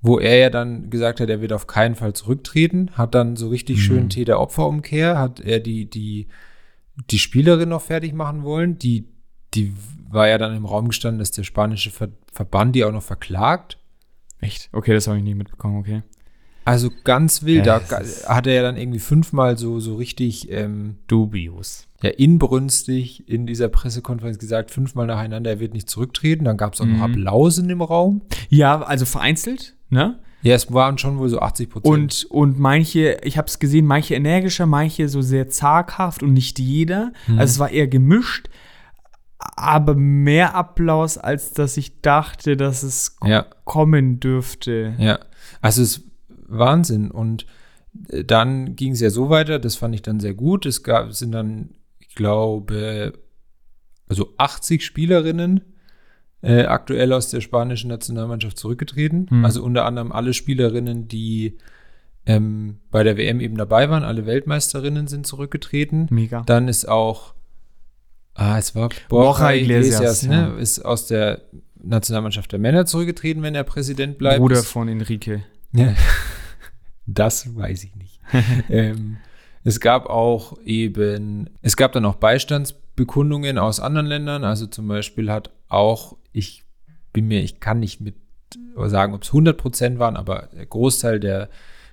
[0.00, 2.90] wo er ja dann gesagt hat, er wird auf keinen Fall zurücktreten.
[2.92, 3.80] Hat dann so richtig Mhm.
[3.82, 6.28] schön Täter-Opfer-Umkehr, hat er die, die,
[7.10, 8.78] die Spielerin noch fertig machen wollen.
[8.78, 9.06] Die,
[9.54, 9.74] die
[10.08, 13.76] war ja dann im Raum gestanden, dass der spanische Ver Verband die auch noch verklagt.
[14.40, 14.68] Echt?
[14.72, 16.02] Okay, das habe ich nicht mitbekommen, okay.
[16.64, 17.66] Also ganz wild.
[17.66, 21.86] Ja, da hat er ja dann irgendwie fünfmal so, so richtig ähm, Dubios.
[22.02, 26.44] ja, inbrünstig in dieser Pressekonferenz gesagt, fünfmal nacheinander, er wird nicht zurücktreten.
[26.44, 27.02] Dann gab es auch noch Mhm.
[27.02, 28.22] Applaus in dem Raum.
[28.50, 30.18] Ja, also vereinzelt, ne?
[30.42, 31.92] Ja, es waren schon wohl so 80 Prozent.
[31.92, 36.58] Und, und manche, ich habe es gesehen, manche energischer, manche so sehr zaghaft und nicht
[36.58, 37.12] jeder.
[37.26, 37.38] Mhm.
[37.38, 38.48] Also es war eher gemischt,
[39.38, 44.94] aber mehr Applaus, als dass ich dachte, dass es Ja, kommen dürfte.
[44.98, 45.18] ja.
[45.62, 46.04] Also es
[46.50, 47.10] Wahnsinn.
[47.10, 47.46] Und
[48.08, 50.66] äh, dann ging es ja so weiter, das fand ich dann sehr gut.
[50.66, 53.12] Es gab, sind dann, ich glaube,
[54.08, 55.62] also 80 Spielerinnen
[56.42, 59.26] äh, aktuell aus der spanischen Nationalmannschaft zurückgetreten.
[59.28, 59.44] Hm.
[59.44, 61.58] Also unter anderem alle Spielerinnen, die
[62.26, 66.06] ähm, bei der WM eben dabei waren, alle Weltmeisterinnen sind zurückgetreten.
[66.10, 66.42] Mega.
[66.46, 67.34] Dann ist auch,
[68.34, 70.52] ah, es war Borja Iglesias, Iglesias, ne?
[70.54, 70.56] ja.
[70.58, 71.42] Ist aus der
[71.82, 74.38] Nationalmannschaft der Männer zurückgetreten, wenn er Präsident bleibt.
[74.38, 75.42] Bruder von Enrique.
[75.72, 75.94] ja.
[77.14, 78.20] Das weiß ich nicht.
[78.68, 79.18] ähm,
[79.64, 84.44] es gab auch eben, es gab dann auch Beistandsbekundungen aus anderen Ländern.
[84.44, 86.64] Also zum Beispiel hat auch, ich
[87.12, 88.14] bin mir, ich kann nicht mit
[88.76, 91.48] sagen, ob es 100 Prozent waren, aber der Großteil der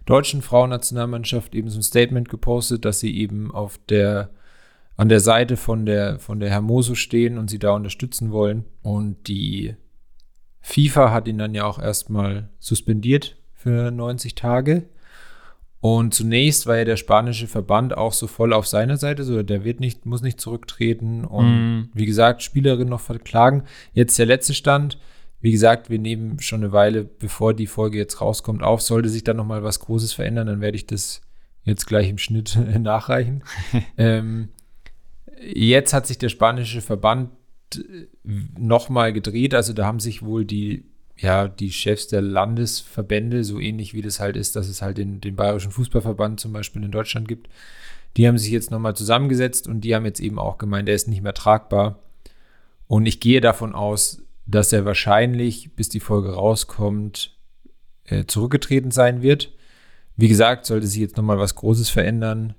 [0.05, 4.29] deutschen Frauennationalmannschaft eben so ein Statement gepostet, dass sie eben auf der
[4.95, 8.65] an der Seite von der von der Hermoso stehen und sie da unterstützen wollen.
[8.81, 9.75] Und die
[10.61, 14.89] FIFA hat ihn dann ja auch erstmal suspendiert für 90 Tage.
[15.95, 19.63] Und zunächst war ja der spanische Verband auch so voll auf seiner Seite, so der
[19.63, 21.89] wird nicht, muss nicht zurücktreten und Mm.
[21.93, 23.63] wie gesagt, Spielerin noch verklagen.
[23.93, 24.97] Jetzt der letzte Stand.
[25.39, 28.81] Wie gesagt, wir nehmen schon eine Weile, bevor die Folge jetzt rauskommt, auf.
[28.81, 31.21] Sollte sich dann noch mal was Großes verändern, dann werde ich das
[31.63, 33.43] jetzt gleich im Schnitt nachreichen.
[33.97, 34.49] ähm,
[35.39, 37.29] jetzt hat sich der spanische Verband
[38.57, 39.53] noch mal gedreht.
[39.53, 40.83] Also da haben sich wohl die,
[41.17, 45.19] ja, die Chefs der Landesverbände, so ähnlich wie das halt ist, dass es halt den,
[45.19, 47.49] den Bayerischen Fußballverband zum Beispiel in Deutschland gibt,
[48.15, 50.95] die haben sich jetzt noch mal zusammengesetzt und die haben jetzt eben auch gemeint, der
[50.95, 51.99] ist nicht mehr tragbar.
[52.87, 57.37] Und ich gehe davon aus, dass er wahrscheinlich, bis die Folge rauskommt,
[58.05, 59.51] äh, zurückgetreten sein wird.
[60.15, 62.55] Wie gesagt, sollte sich jetzt noch mal was Großes verändern,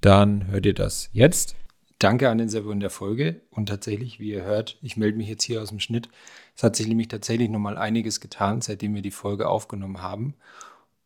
[0.00, 1.56] dann hört ihr das jetzt.
[1.98, 3.42] Danke an den Servo in der Folge.
[3.50, 6.08] Und tatsächlich, wie ihr hört, ich melde mich jetzt hier aus dem Schnitt.
[6.60, 10.34] Es hat sich nämlich tatsächlich noch mal einiges getan, seitdem wir die Folge aufgenommen haben.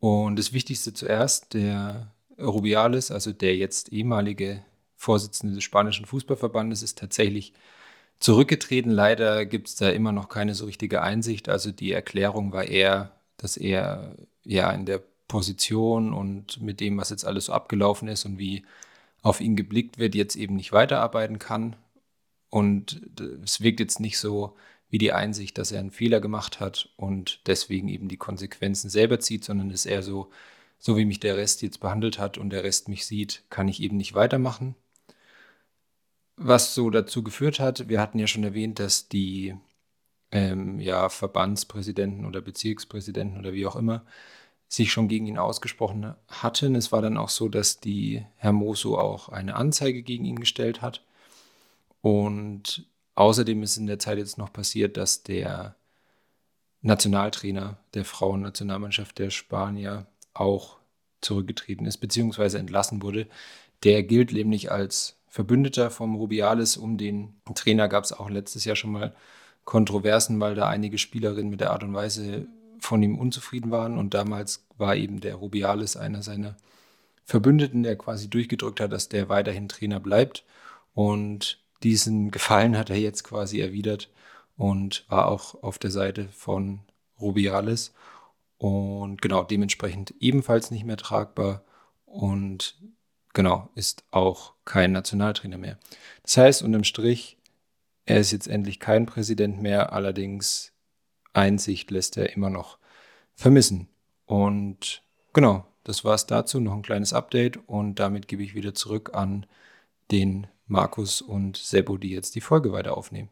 [0.01, 4.65] Und das Wichtigste zuerst, der Rubiales, also der jetzt ehemalige
[4.97, 7.53] Vorsitzende des spanischen Fußballverbandes, ist tatsächlich
[8.19, 8.91] zurückgetreten.
[8.91, 11.49] Leider gibt es da immer noch keine so richtige Einsicht.
[11.49, 17.11] Also die Erklärung war eher, dass er ja in der Position und mit dem, was
[17.11, 18.65] jetzt alles so abgelaufen ist und wie
[19.23, 21.77] auf ihn geblickt wird, jetzt eben nicht weiterarbeiten kann.
[22.51, 23.03] Und
[23.45, 24.57] es wirkt jetzt nicht so
[24.95, 29.19] wie die Einsicht, dass er einen Fehler gemacht hat und deswegen eben die Konsequenzen selber
[29.19, 30.31] zieht, sondern ist eher so,
[30.79, 33.83] so wie mich der Rest jetzt behandelt hat und der Rest mich sieht, kann ich
[33.83, 34.77] eben nicht weitermachen.
[36.37, 39.57] Was so dazu geführt hat, wir hatten ja schon erwähnt, dass die
[40.31, 44.05] ähm, ja, Verbandspräsidenten oder Bezirkspräsidenten oder wie auch immer
[44.69, 46.77] sich schon gegen ihn ausgesprochen hatten.
[46.77, 51.03] Es war dann auch so, dass die Hermoso auch eine Anzeige gegen ihn gestellt hat.
[52.01, 55.77] Und außerdem ist in der Zeit jetzt noch passiert, dass der
[56.83, 60.77] Nationaltrainer der Frauennationalmannschaft der Spanier auch
[61.21, 63.27] zurückgetreten ist, beziehungsweise entlassen wurde.
[63.83, 66.77] Der gilt nämlich als Verbündeter vom Rubiales.
[66.77, 69.15] Um den Trainer gab es auch letztes Jahr schon mal
[69.65, 72.47] Kontroversen, weil da einige Spielerinnen mit der Art und Weise
[72.79, 73.99] von ihm unzufrieden waren.
[73.99, 76.57] Und damals war eben der Rubiales einer seiner
[77.25, 80.45] Verbündeten, der quasi durchgedrückt hat, dass der weiterhin Trainer bleibt.
[80.95, 84.11] Und diesen Gefallen hat er jetzt quasi erwidert
[84.57, 86.81] und war auch auf der Seite von
[87.21, 87.93] Rubiales.
[88.59, 91.63] Und genau, dementsprechend ebenfalls nicht mehr tragbar
[92.07, 92.79] und
[93.35, 95.79] genau, ist auch kein Nationaltrainer mehr.
[96.23, 97.37] Das heißt, unterm Strich,
[98.07, 100.73] er ist jetzt endlich kein Präsident mehr, allerdings
[101.33, 102.79] Einsicht lässt er immer noch
[103.35, 103.89] vermissen.
[104.25, 106.61] Und genau, das war es dazu.
[106.61, 109.47] Noch ein kleines Update und damit gebe ich wieder zurück an
[110.11, 113.29] den Markus und Sebo, die jetzt die Folge weiter aufnehmen.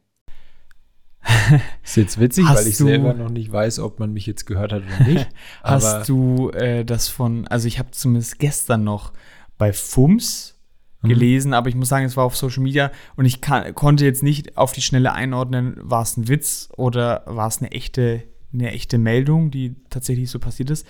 [1.85, 4.73] ist jetzt witzig, Hast weil ich selber noch nicht weiß, ob man mich jetzt gehört
[4.73, 5.29] hat oder nicht.
[5.63, 9.13] Hast du äh, das von, also ich habe zumindest gestern noch
[9.57, 10.59] bei FUMS
[11.03, 11.09] mhm.
[11.09, 14.23] gelesen, aber ich muss sagen, es war auf Social Media und ich kann, konnte jetzt
[14.23, 18.73] nicht auf die Schnelle einordnen, war es ein Witz oder war es eine echte, eine
[18.73, 20.87] echte Meldung, die tatsächlich so passiert ist,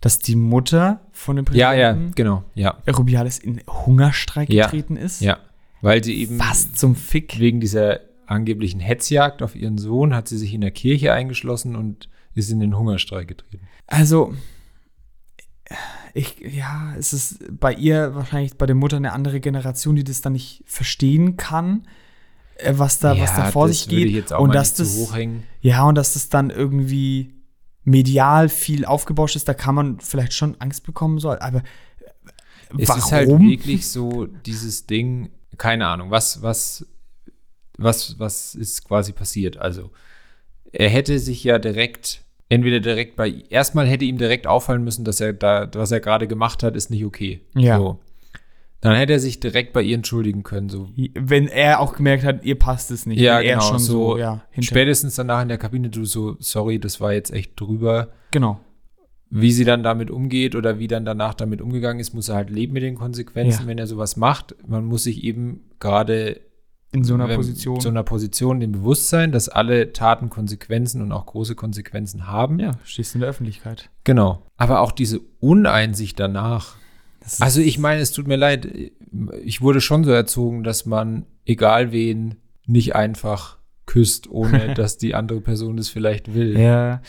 [0.00, 2.78] dass die Mutter von dem Präsidenten ja, ja, genau, ja.
[2.88, 5.20] Rubiales in Hungerstreik ja, getreten ist.
[5.20, 5.38] Ja,
[5.82, 7.38] weil sie eben Was zum Fick?
[7.38, 12.08] wegen dieser angeblichen Hetzjagd auf ihren Sohn hat sie sich in der Kirche eingeschlossen und
[12.34, 13.66] ist in den Hungerstreik getreten.
[13.86, 14.32] Also,
[16.14, 20.22] ich, ja, es ist bei ihr wahrscheinlich bei der Mutter eine andere Generation, die das
[20.22, 21.86] dann nicht verstehen kann,
[22.56, 24.32] äh, was da, ja, was da vor sich geht.
[24.32, 25.12] und dass das,
[25.60, 27.34] ja, und dass das dann irgendwie
[27.84, 31.38] medial viel aufgebauscht ist, da kann man vielleicht schon Angst bekommen soll.
[31.40, 31.62] Aber
[32.78, 33.02] es warum?
[33.02, 36.86] ist halt wirklich so dieses Ding, keine Ahnung, was, was
[37.78, 39.56] was, was ist quasi passiert?
[39.56, 39.90] Also,
[40.72, 45.20] er hätte sich ja direkt, entweder direkt bei, erstmal hätte ihm direkt auffallen müssen, dass
[45.20, 47.40] er da, was er gerade gemacht hat, ist nicht okay.
[47.54, 47.78] Ja.
[47.78, 47.98] So.
[48.80, 50.68] Dann hätte er sich direkt bei ihr entschuldigen können.
[50.68, 50.88] So.
[51.14, 53.20] Wenn er auch gemerkt hat, ihr passt es nicht.
[53.20, 53.60] Ja, genau.
[53.60, 57.32] schon so, so ja, spätestens danach in der Kabine, du so, sorry, das war jetzt
[57.32, 58.08] echt drüber.
[58.32, 58.58] Genau.
[59.34, 62.50] Wie sie dann damit umgeht oder wie dann danach damit umgegangen ist, muss er halt
[62.50, 63.66] leben mit den Konsequenzen, ja.
[63.66, 64.54] wenn er sowas macht.
[64.66, 66.42] Man muss sich eben gerade
[66.92, 67.76] in so einer Position.
[67.76, 72.58] In so einer Position dem Bewusstsein, dass alle Taten Konsequenzen und auch große Konsequenzen haben.
[72.58, 73.88] Ja, stehst in der Öffentlichkeit.
[74.04, 74.42] Genau.
[74.58, 76.76] Aber auch diese Uneinsicht danach.
[77.40, 78.68] Also ich meine, es tut mir leid,
[79.42, 82.34] ich wurde schon so erzogen, dass man, egal wen,
[82.66, 86.58] nicht einfach küsst, ohne dass die andere Person das vielleicht will.
[86.58, 87.00] Ja.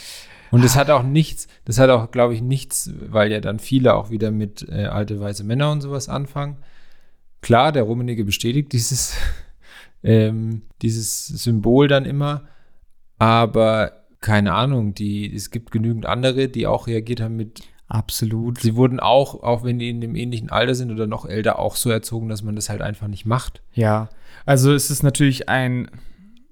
[0.53, 3.95] Und das hat auch nichts, das hat auch, glaube ich, nichts, weil ja dann viele
[3.95, 6.57] auch wieder mit äh, alte weiße Männer und sowas anfangen.
[7.41, 9.17] Klar, der Rummenige bestätigt dieses
[10.03, 12.43] ähm, dieses Symbol dann immer.
[13.17, 17.63] Aber keine Ahnung, die, es gibt genügend andere, die auch reagiert haben mit.
[17.87, 18.59] Absolut.
[18.61, 21.75] Sie wurden auch, auch wenn die in dem ähnlichen Alter sind oder noch älter, auch
[21.75, 23.63] so erzogen, dass man das halt einfach nicht macht.
[23.73, 24.07] Ja,
[24.45, 25.89] also es ist natürlich ein,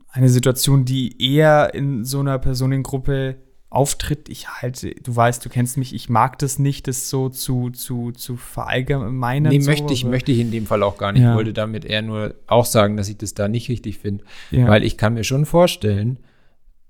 [0.10, 3.38] eine Situation, die eher in so einer Personengruppe
[3.72, 4.28] auftritt.
[4.30, 8.12] Ich halte, du weißt, du kennst mich, ich mag das nicht, das so zu, zu,
[8.12, 9.52] zu verallgemeinern.
[9.52, 11.24] Nee, so, möchte ich, möchte ich in dem Fall auch gar nicht.
[11.24, 11.32] Ja.
[11.32, 14.26] Ich wollte damit eher nur auch sagen, dass ich das da nicht richtig finde.
[14.52, 14.68] Ja.
[14.68, 16.20] Weil ich kann mir schon vorstellen,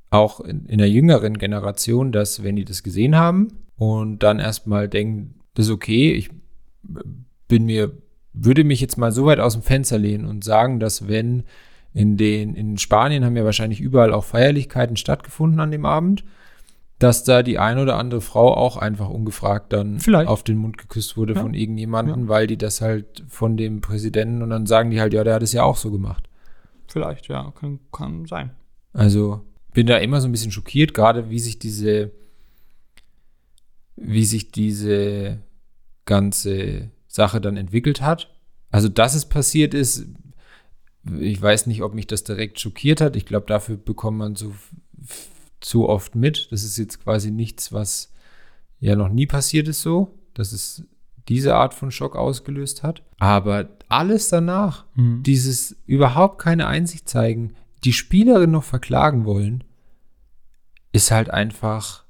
[0.10, 4.90] auch in, in der jüngeren Generation, dass wenn die das gesehen haben und dann erstmal
[4.90, 6.32] denken, das ist okay, ich
[7.48, 7.92] bin mir,
[8.34, 11.44] würde mich jetzt mal so weit aus dem Fenster lehnen und sagen, dass wenn
[11.94, 16.24] in den, in Spanien haben ja wahrscheinlich überall auch Feierlichkeiten stattgefunden an dem Abend
[17.02, 20.30] dass da die eine oder andere Frau auch einfach ungefragt dann Vielleicht.
[20.30, 21.42] auf den Mund geküsst wurde ja.
[21.42, 22.28] von irgendjemandem, ja.
[22.28, 25.42] weil die das halt von dem Präsidenten und dann sagen die halt, ja, der hat
[25.42, 26.30] es ja auch so gemacht.
[26.88, 28.52] Vielleicht, ja, kann, kann sein.
[28.94, 29.42] Also
[29.74, 32.12] bin da immer so ein bisschen schockiert, gerade wie sich diese,
[33.96, 35.40] wie sich diese
[36.06, 38.30] ganze Sache dann entwickelt hat.
[38.70, 40.06] Also, dass es passiert ist,
[41.20, 43.16] ich weiß nicht, ob mich das direkt schockiert hat.
[43.16, 44.54] Ich glaube, dafür bekommt man so
[45.62, 46.52] zu oft mit.
[46.52, 48.12] Das ist jetzt quasi nichts, was
[48.80, 50.84] ja noch nie passiert ist so, dass es
[51.30, 53.04] diese Art von Schock ausgelöst hat.
[53.20, 55.24] Aber alles danach, mhm.
[55.24, 59.64] dieses überhaupt keine Einsicht zeigen, die Spielerin noch verklagen wollen,
[60.92, 62.06] ist halt einfach,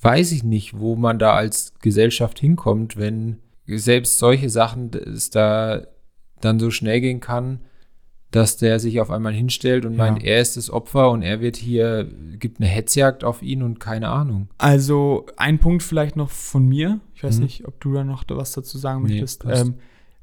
[0.00, 5.86] weiß ich nicht, wo man da als Gesellschaft hinkommt, wenn selbst solche Sachen es da
[6.40, 7.60] dann so schnell gehen kann,
[8.36, 9.98] dass der sich auf einmal hinstellt und ja.
[9.98, 12.06] meint, er ist das Opfer und er wird hier,
[12.38, 14.48] gibt eine Hetzjagd auf ihn und keine Ahnung.
[14.58, 17.00] Also ein Punkt vielleicht noch von mir.
[17.14, 17.44] Ich weiß mhm.
[17.44, 19.46] nicht, ob du da noch was dazu sagen nee, möchtest.
[19.46, 19.76] Ähm,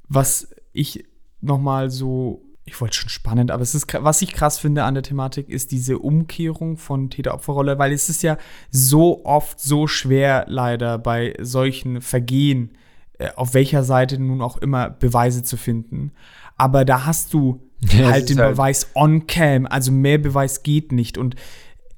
[0.08, 1.06] was ich
[1.42, 4.94] noch mal so, ich wollte schon spannend, aber es ist, was ich krass finde an
[4.94, 8.38] der Thematik, ist diese Umkehrung von Täter-Opfer-Rolle, weil es ist ja
[8.70, 12.78] so oft so schwer leider bei solchen Vergehen,
[13.18, 16.12] äh, auf welcher Seite nun auch immer Beweise zu finden.
[16.58, 17.60] Aber da hast du
[17.92, 19.66] ja, halt den halt Beweis on cam.
[19.66, 21.18] Also mehr Beweis geht nicht.
[21.18, 21.36] Und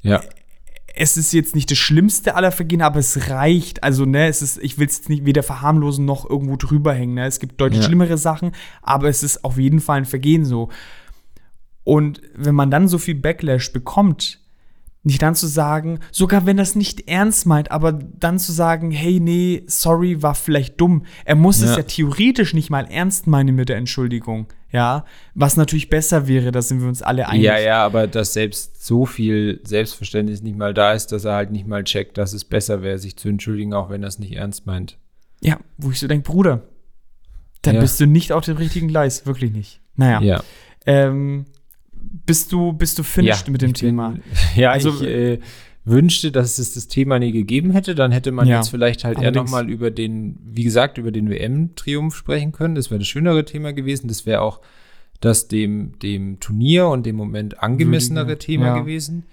[0.01, 0.21] ja.
[0.95, 3.83] es ist jetzt nicht das Schlimmste aller Vergehen, aber es reicht.
[3.83, 7.15] Also, ne, es ist, ich will es jetzt nicht weder verharmlosen noch irgendwo drüber hängen.
[7.15, 7.25] Ne?
[7.25, 7.87] Es gibt deutlich ja.
[7.87, 10.69] schlimmere Sachen, aber es ist auf jeden Fall ein Vergehen so.
[11.83, 14.39] Und wenn man dann so viel Backlash bekommt,
[15.05, 19.19] nicht dann zu sagen, sogar wenn das nicht ernst meint, aber dann zu sagen, hey,
[19.19, 21.05] nee, sorry, war vielleicht dumm.
[21.25, 21.69] Er muss ja.
[21.69, 24.47] es ja theoretisch nicht mal ernst meinen mit der Entschuldigung.
[24.71, 27.43] Ja, was natürlich besser wäre, da sind wir uns alle einig.
[27.43, 31.51] Ja, ja, aber dass selbst so viel Selbstverständnis nicht mal da ist, dass er halt
[31.51, 34.33] nicht mal checkt, dass es besser wäre, sich zu entschuldigen, auch wenn er es nicht
[34.33, 34.97] ernst meint.
[35.39, 36.63] Ja, wo ich so denke, Bruder,
[37.61, 37.81] dann ja.
[37.81, 39.81] bist du nicht auf dem richtigen Gleis, wirklich nicht.
[39.95, 40.19] Naja.
[40.21, 40.43] Ja.
[40.87, 41.45] Ähm,
[42.25, 44.09] bist du, bist du finished ja, mit dem Thema?
[44.09, 44.21] Bin,
[44.55, 45.39] ja, also ich äh,
[45.85, 47.95] wünschte, dass es das Thema nie gegeben hätte.
[47.95, 51.29] Dann hätte man ja, jetzt vielleicht halt eher nochmal über den, wie gesagt, über den
[51.29, 52.75] WM-Triumph sprechen können.
[52.75, 54.07] Das wäre das schönere Thema gewesen.
[54.07, 54.61] Das wäre auch
[55.21, 58.79] das dem, dem Turnier und dem Moment angemessenere Würdige, Thema ja.
[58.79, 59.25] gewesen.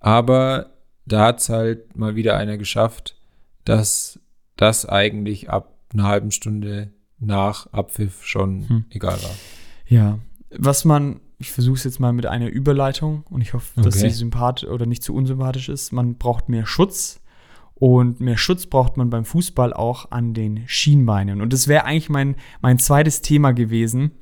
[0.00, 0.70] Aber
[1.04, 3.16] da hat es halt mal wieder einer geschafft,
[3.64, 4.20] dass
[4.56, 8.84] das eigentlich ab einer halben Stunde nach Abpfiff schon hm.
[8.90, 9.34] egal war.
[9.88, 10.18] Ja,
[10.50, 14.08] was man ich versuche es jetzt mal mit einer Überleitung und ich hoffe, dass okay.
[14.08, 15.92] sie sympathisch oder nicht zu unsympathisch ist.
[15.92, 17.20] Man braucht mehr Schutz
[17.74, 21.42] und mehr Schutz braucht man beim Fußball auch an den Schienbeinen.
[21.42, 24.12] Und das wäre eigentlich mein, mein zweites Thema gewesen.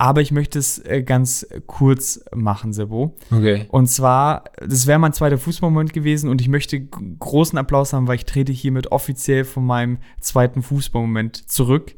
[0.00, 3.16] Aber ich möchte es äh, ganz kurz machen, Sebo.
[3.32, 3.66] Okay.
[3.68, 8.14] Und zwar, das wäre mein zweiter Fußballmoment gewesen und ich möchte großen Applaus haben, weil
[8.14, 11.96] ich trete hiermit offiziell von meinem zweiten Fußballmoment zurück.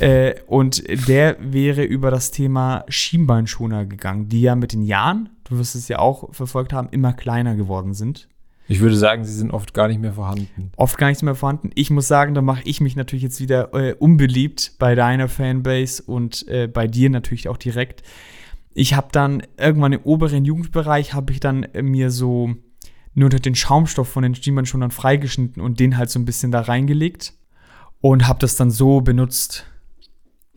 [0.00, 5.58] Äh, und der wäre über das Thema Schienbeinschoner gegangen, die ja mit den Jahren, du
[5.58, 8.28] wirst es ja auch verfolgt haben, immer kleiner geworden sind.
[8.68, 10.70] Ich würde sagen, sie sind oft gar nicht mehr vorhanden.
[10.76, 11.70] Oft gar nicht mehr vorhanden.
[11.74, 16.02] Ich muss sagen, da mache ich mich natürlich jetzt wieder äh, unbeliebt bei deiner Fanbase
[16.04, 18.02] und äh, bei dir natürlich auch direkt.
[18.72, 22.54] Ich habe dann irgendwann im oberen Jugendbereich habe ich dann äh, mir so
[23.14, 26.62] nur unter den Schaumstoff von den Schienbeinschonern freigeschnitten und den halt so ein bisschen da
[26.62, 27.34] reingelegt
[28.00, 29.66] und habe das dann so benutzt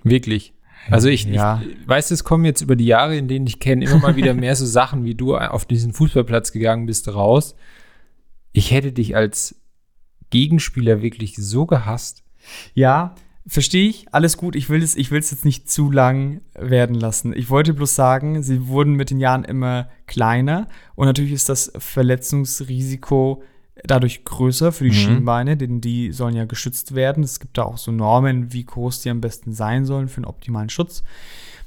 [0.06, 0.54] Wirklich.
[0.90, 1.62] Also ich, ja.
[1.68, 4.34] ich weiß, es kommen jetzt über die Jahre, in denen ich kenne, immer mal wieder
[4.36, 7.56] mehr so Sachen, wie du auf diesen Fußballplatz gegangen bist, raus.
[8.54, 9.56] Ich hätte dich als
[10.30, 12.24] Gegenspieler wirklich so gehasst.
[12.74, 13.16] Ja,
[13.48, 14.06] verstehe ich.
[14.12, 14.56] Alles gut.
[14.56, 17.34] Ich will es, ich will es jetzt nicht zu lang werden lassen.
[17.36, 21.72] Ich wollte bloß sagen, sie wurden mit den Jahren immer kleiner und natürlich ist das
[21.78, 23.44] Verletzungsrisiko
[23.84, 24.96] dadurch größer für die mhm.
[24.96, 27.24] Schienbeine, denn die sollen ja geschützt werden.
[27.24, 30.26] Es gibt da auch so Normen, wie groß die am besten sein sollen für einen
[30.26, 31.04] optimalen Schutz.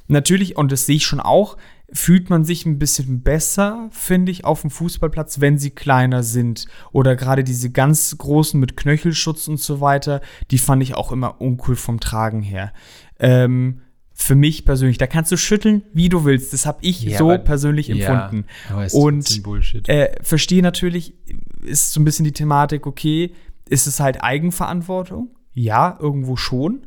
[0.09, 1.59] Natürlich, und das sehe ich schon auch,
[1.91, 6.67] fühlt man sich ein bisschen besser, finde ich, auf dem Fußballplatz, wenn sie kleiner sind.
[6.93, 10.21] Oder gerade diese ganz großen mit Knöchelschutz und so weiter,
[10.51, 12.73] die fand ich auch immer uncool vom Tragen her.
[13.19, 13.81] Ähm,
[14.13, 14.99] für mich persönlich.
[14.99, 16.53] Da kannst du schütteln, wie du willst.
[16.53, 18.47] Das habe ich ja, so aber, persönlich empfunden.
[18.69, 19.43] Ja, und
[19.89, 21.15] äh, verstehe natürlich,
[21.63, 23.33] ist so ein bisschen die Thematik, okay,
[23.69, 25.31] ist es halt Eigenverantwortung?
[25.53, 26.87] Ja, irgendwo schon.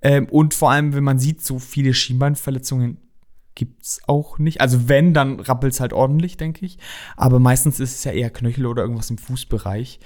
[0.00, 2.98] Ähm, und vor allem, wenn man sieht, so viele Schienbeinverletzungen
[3.54, 4.60] gibt es auch nicht.
[4.60, 6.78] Also wenn, dann rappelt es halt ordentlich, denke ich.
[7.16, 10.00] Aber meistens ist es ja eher Knöchel oder irgendwas im Fußbereich.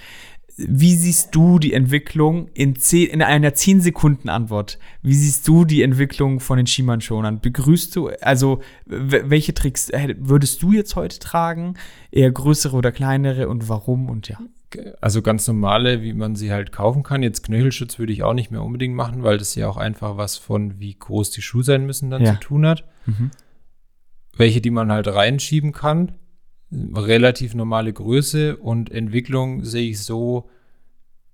[0.59, 4.79] Wie siehst du die Entwicklung in, zehn, in einer 10 Sekunden Antwort?
[5.03, 7.41] Wie siehst du die Entwicklung von den Schienbeinschonern?
[7.41, 11.75] Begrüßt du, also welche Tricks würdest du jetzt heute tragen?
[12.11, 14.39] Eher größere oder kleinere und warum und ja?
[15.03, 17.23] Also ganz normale, wie man sie halt kaufen kann.
[17.23, 20.39] Jetzt Knöchelschutz würde ich auch nicht mehr unbedingt machen, weil das ja auch einfach was
[20.39, 22.33] von, wie groß die Schuhe sein müssen, dann ja.
[22.33, 22.85] zu tun hat.
[23.05, 23.31] Mhm.
[24.37, 26.13] Welche, die man halt reinschieben kann
[26.73, 30.49] relativ normale Größe und Entwicklung sehe ich so,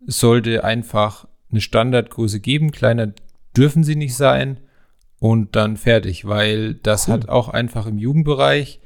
[0.07, 2.71] sollte einfach eine Standardgröße geben.
[2.71, 3.13] Kleiner
[3.57, 4.59] dürfen sie nicht sein
[5.19, 7.15] und dann fertig, weil das Cool.
[7.15, 8.81] hat auch einfach im Jugendbereich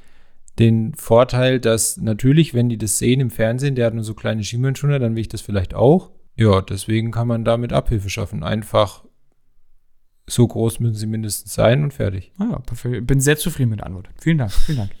[0.59, 4.43] den Vorteil, dass natürlich, wenn die das sehen im Fernsehen, der hat nur so kleine
[4.43, 6.11] Schienbeinschoner, dann will ich das vielleicht auch.
[6.35, 8.43] Ja, deswegen kann man damit Abhilfe schaffen.
[8.43, 9.03] Einfach
[10.27, 12.31] so groß müssen sie mindestens sein und fertig.
[12.37, 13.07] Ah ja, perfekt.
[13.07, 14.09] Bin sehr zufrieden mit der Antwort.
[14.19, 14.91] Vielen Dank, vielen Dank.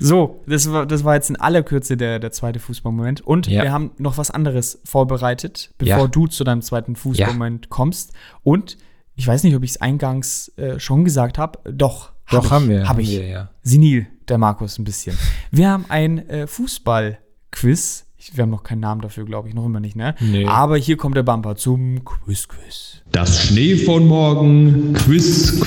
[0.00, 3.20] So, das war, das war jetzt in aller Kürze der, der zweite Fußballmoment.
[3.20, 3.62] Und Ja.
[3.62, 6.06] wir haben noch was anderes vorbereitet, bevor Ja.
[6.08, 8.12] du zu deinem zweiten Fußballmoment kommst.
[8.42, 8.76] Und
[9.16, 11.58] ich weiß nicht, ob ich es eingangs äh, schon gesagt habe.
[11.70, 12.88] Doch, hab Doch, ich, haben wir.
[12.88, 13.10] Hab ich.
[13.10, 13.50] wir, ja.
[13.62, 15.16] Senil, der Markus, ein bisschen.
[15.50, 18.06] Wir haben ein äh, Fußball-Quiz.
[18.16, 20.14] Ich- Wir haben noch keinen Namen dafür, glaube ich, noch immer nicht, ne?
[20.20, 20.44] Nee.
[20.46, 23.02] Aber hier kommt der Bumper zum Quiz-Quiz.
[23.12, 25.58] Das Schnee von morgen Quiz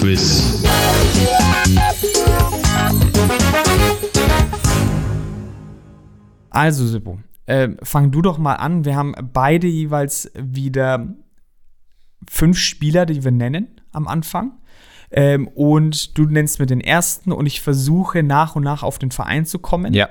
[6.53, 8.85] Also, Sippo, äh, fang du doch mal an.
[8.85, 11.07] Wir haben beide jeweils wieder
[12.29, 14.53] fünf Spieler, die wir nennen am Anfang.
[15.11, 19.11] Ähm, und du nennst mir den ersten und ich versuche nach und nach auf den
[19.11, 19.93] Verein zu kommen.
[19.93, 20.09] Ja.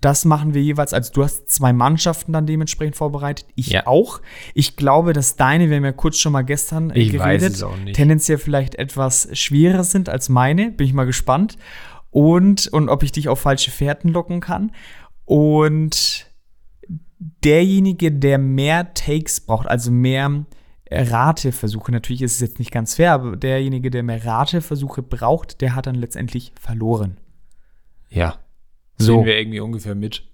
[0.00, 0.92] Das machen wir jeweils.
[0.92, 3.46] Also du hast zwei Mannschaften dann dementsprechend vorbereitet.
[3.54, 3.86] Ich Ja.
[3.86, 4.20] auch.
[4.52, 7.62] Ich glaube, dass deine, wir haben ja kurz schon mal gestern äh, Ich weiß es
[7.62, 7.94] auch nicht.
[7.94, 10.72] tendenziell vielleicht etwas schwerer sind als meine.
[10.72, 11.56] Bin ich mal gespannt.
[12.10, 14.72] Und, und ob ich dich auf falsche Fährten locken kann.
[15.24, 16.26] Und
[17.44, 20.44] derjenige, der mehr Takes braucht, also mehr
[20.90, 25.74] Rateversuche, natürlich ist es jetzt nicht ganz fair, aber derjenige, der mehr Rateversuche braucht, der
[25.74, 27.16] hat dann letztendlich verloren.
[28.10, 28.38] Ja.
[28.98, 29.16] So.
[29.18, 30.24] Sehen wir irgendwie ungefähr mit.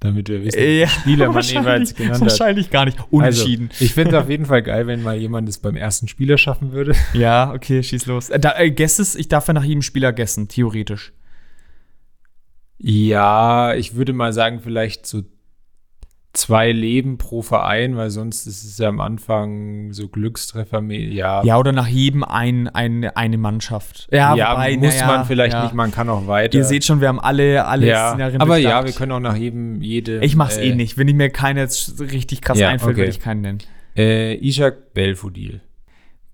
[0.00, 2.20] Damit wir wissen, Ja, Spieler man wahrscheinlich- jeweils genannt hat.
[2.22, 2.98] Wahrscheinlich gar nicht.
[3.10, 3.68] Unentschieden.
[3.70, 6.38] Also, ich finde es auf jeden Fall geil, wenn mal jemand es beim ersten Spieler
[6.38, 6.94] schaffen würde.
[7.12, 8.30] ja, okay, schieß los.
[8.30, 11.12] Äh, da, äh, Guesses, ich darf ja nach jedem Spieler gessen, theoretisch.
[12.82, 15.22] Ja, ich würde mal sagen, vielleicht so
[16.32, 20.80] zwei Leben pro Verein, weil sonst ist es ja am Anfang so Glückstreffer.
[20.82, 24.08] Ja, Ja, oder nach jedem ein, ein, eine Mannschaft.
[24.12, 25.64] Ja, ja wobei, muss ja, man vielleicht ja.
[25.64, 26.56] nicht, man kann auch weiter.
[26.56, 28.86] Ihr seht schon, wir haben alle, alle ja, Szenarien aber ja, durchdacht.
[28.86, 30.24] wir können auch nach jedem, jede.
[30.24, 30.96] Ich mach's äh, eh nicht.
[30.96, 33.00] Wenn ich mir jetzt richtig krass Ja, einfällt, okay.
[33.02, 33.58] würde ich keinen nennen.
[33.96, 35.60] Äh, Ishak Belfodil.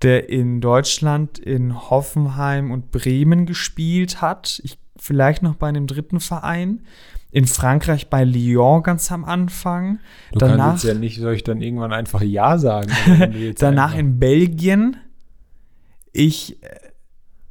[0.03, 4.61] Der in Deutschland in Hoffenheim und Bremen gespielt hat.
[4.63, 6.83] Ich, vielleicht noch bei einem dritten Verein.
[7.33, 9.99] In Frankreich bei Lyon ganz am Anfang.
[10.33, 12.91] Du danach kannst jetzt ja nicht, soll ich dann irgendwann einfach Ja sagen?
[13.59, 14.97] danach einfach- in Belgien.
[16.13, 16.57] Ich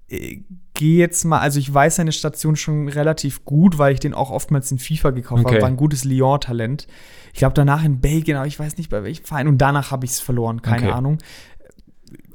[0.09, 0.43] äh, äh,
[0.73, 4.31] gehe jetzt mal, also ich weiß seine Station schon relativ gut, weil ich den auch
[4.31, 5.55] oftmals in FIFA gekauft Okay.
[5.55, 5.61] habe.
[5.61, 6.87] War ein gutes Lyon-Talent.
[7.33, 9.47] Ich glaube, danach in Belgien, aber ich weiß nicht bei welchem Verein.
[9.47, 10.91] Und danach habe ich es verloren, keine Okay.
[10.95, 11.17] Ahnung.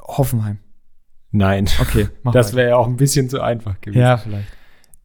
[0.03, 0.59] Hoffenheim.
[1.33, 1.69] Nein.
[1.81, 4.01] Okay, mach Das wäre ja auch ein bisschen zu einfach gewesen.
[4.01, 4.49] Ja, vielleicht.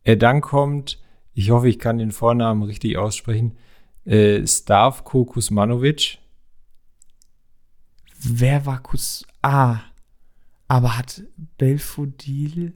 [0.06, 1.00] Äh, dann kommt,
[1.34, 3.58] ich hoffe, ich kann den Vornamen richtig aussprechen,
[4.06, 6.20] äh, Stavko Kusmanovic.
[8.20, 9.26] Wer war Kus?
[9.42, 9.80] Ah,
[10.68, 11.24] aber hat
[11.58, 12.76] Belfodil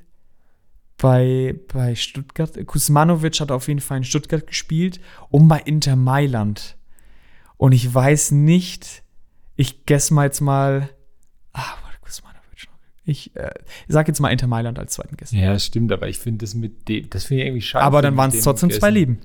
[0.97, 4.99] bei, bei Stuttgart, Kusmanovic hat auf jeden Fall in Stuttgart gespielt
[5.30, 6.77] und bei Inter Mailand.
[7.57, 9.03] Und ich weiß nicht,
[9.55, 10.89] ich guess mal jetzt mal,
[11.53, 11.77] ah.
[13.10, 13.49] Ich äh,
[13.88, 15.32] sag jetzt mal Inter Mailand als zweiten Guess.
[15.32, 17.84] Ja, stimmt, aber ich finde das mit dem, das finde ich irgendwie scheiße.
[17.84, 18.89] aber dann waren es dem trotzdem zwei.
[18.89, 19.20] Leben.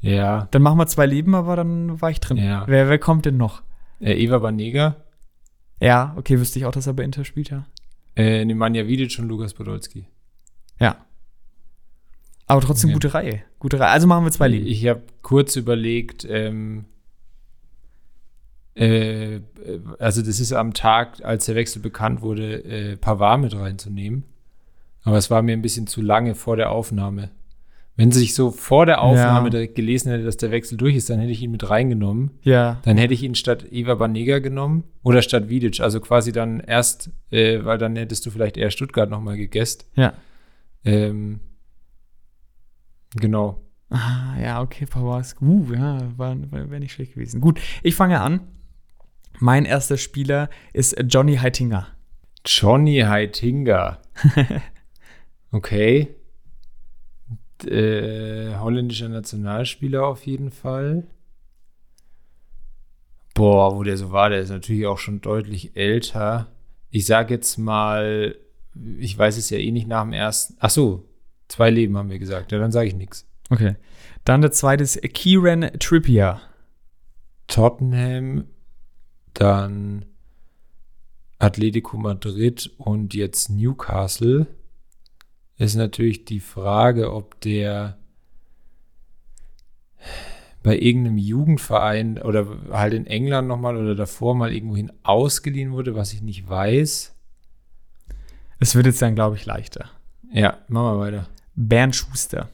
[0.00, 0.48] Ja.
[0.50, 2.36] Dann machen wir zwei Leben, aber dann war ich drin.
[2.38, 2.64] Ja.
[2.66, 3.62] Wer, wer kommt denn noch?
[4.00, 4.96] Äh, Eva Banega,
[5.80, 7.66] Ja, okay, wüsste ich auch, dass er bei Inter spielt, ja.
[8.16, 10.06] äh, Nemanja Vidic und Lukas Podolski.
[10.78, 10.96] Ja.
[12.46, 12.94] Aber trotzdem Okay.
[12.94, 13.42] gute Reihe.
[13.58, 13.90] Gute Reihe.
[13.90, 14.66] Also machen wir zwei Leben.
[14.66, 16.86] Ich habe kurz überlegt, ähm,
[18.74, 19.40] äh,
[19.98, 24.24] also das ist am Tag, als der Wechsel bekannt wurde, äh, Pavard mit reinzunehmen.
[25.02, 27.30] Aber es war mir ein bisschen zu lange vor der Aufnahme.
[27.96, 29.66] Wenn sich so vor der Aufnahme Ja.
[29.66, 32.30] gelesen hätte, dass der Wechsel durch ist, dann hätte ich ihn mit reingenommen.
[32.42, 32.78] Ja.
[32.84, 35.80] Dann hätte ich ihn statt Eva Banega genommen oder statt Vidic.
[35.80, 39.82] Also quasi dann erst, äh, weil dann hättest du vielleicht eher Stuttgart nochmal gegessen.
[39.96, 40.14] Ja.
[40.84, 41.40] Ähm,
[43.16, 43.60] genau.
[43.90, 47.40] Ah, ja, okay, Power ist uh, ja, war, war, wäre nicht schlecht gewesen.
[47.40, 48.40] Gut, ich fange an.
[49.38, 51.88] Mein erster Spieler ist Johnny Heitinger.
[52.44, 54.00] Johnny Heitinga.
[55.52, 56.14] okay.
[57.66, 61.06] Äh, holländischer Nationalspieler auf jeden Fall.
[63.34, 66.48] Boah, wo der so war, der ist natürlich auch schon deutlich älter.
[66.90, 68.36] Ich sag jetzt mal,
[68.98, 70.56] ich weiß es ja eh nicht nach dem ersten.
[70.58, 71.08] Ach so,
[71.48, 72.52] zwei Leben haben wir gesagt.
[72.52, 73.26] Ja, dann sage ich nichts.
[73.50, 73.76] Okay.
[74.24, 76.40] Dann der zweite ist Kieran Trippier.
[77.46, 78.44] Tottenham,
[79.34, 80.04] dann
[81.38, 84.46] Atletico Madrid und jetzt Newcastle.
[85.56, 87.98] Ist natürlich die Frage, ob der
[90.62, 96.12] bei irgendeinem Jugendverein oder halt in England nochmal oder davor mal irgendwohin ausgeliehen wurde, was
[96.12, 97.14] ich nicht weiß.
[98.58, 99.90] Es wird jetzt dann, glaube ich, leichter.
[100.32, 101.28] Ja, machen wir weiter.
[101.54, 102.50] Bernd Schuster.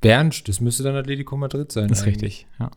[0.00, 1.88] Bernd, das müsste dann Atletico Madrid sein.
[1.88, 2.22] Das ist eigentlich.
[2.22, 2.70] richtig, ja.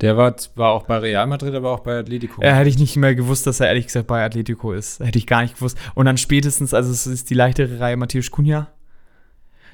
[0.00, 2.40] Der war zwar auch bei Real Madrid, aber auch bei Atletico.
[2.42, 5.00] Äh, hätte ich nicht mehr gewusst, dass er ehrlich gesagt bei Atletico ist.
[5.00, 5.76] Hätte ich gar nicht gewusst.
[5.94, 8.68] Und dann spätestens, also es ist die leichtere Reihe Matthäus Cunha.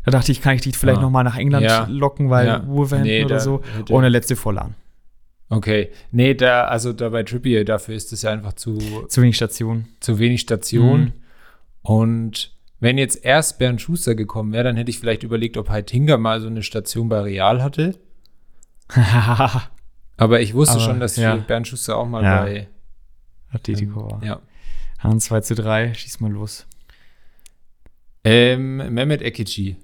[0.04, 1.02] Da dachte ich, kann ich dich vielleicht Ah.
[1.02, 1.86] noch mal nach England Ja.
[1.88, 2.66] locken, weil Ja.
[2.66, 3.60] Wolverhampton Nee, oder so.
[3.90, 4.74] Ohne letzte Vorlagen.
[5.48, 5.90] Okay.
[6.10, 9.88] Nee, da, also da bei Trippier, dafür ist es ja einfach zu, Zu wenig Stationen.
[10.00, 11.00] zu wenig Station.
[11.00, 11.12] Mhm.
[11.82, 16.16] Und wenn jetzt erst Bernd Schuster gekommen wäre, dann hätte ich vielleicht überlegt, ob Heitinga
[16.18, 17.94] mal so eine Station bei Real hatte.
[20.16, 21.36] Aber ich wusste Aber, schon, dass ja.
[21.36, 22.42] Bernd Schuster auch mal Ja.
[22.42, 22.68] bei
[23.52, 24.22] Atletico war.
[24.24, 24.40] Ja.
[24.98, 26.66] Hans 2 zu 3, schieß mal los.
[28.24, 29.76] Ähm, Mehmet Ekici.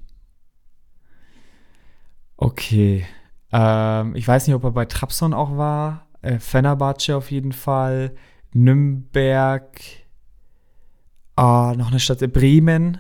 [2.37, 3.07] Okay.
[3.53, 6.07] Ähm, ich weiß nicht, ob er bei Trabzon auch war.
[6.23, 8.15] Äh, Fenerbahce auf jeden Fall.
[8.53, 9.81] Nürnberg.
[11.37, 12.21] Ah, noch eine Stadt.
[12.33, 12.99] Bremen.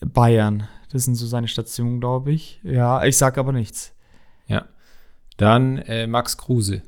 [0.00, 0.68] Bayern.
[0.90, 2.60] Das sind so seine Stationen, glaube ich.
[2.64, 3.94] Ja, ich sag aber nichts.
[4.46, 4.66] Ja.
[5.36, 6.82] Dann äh, Max Kruse.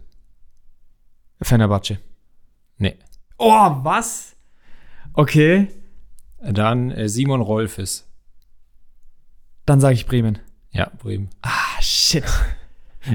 [1.42, 1.99] Fenerbahce.
[2.78, 2.97] Nee.
[3.38, 4.36] Oh, was?
[5.12, 5.68] Okay.
[6.40, 8.07] Dann äh, Simon Rolfes.
[9.66, 10.38] Dann sage ich Bremen.
[10.70, 11.30] Ja, Bremen.
[11.42, 12.24] Ah, shit.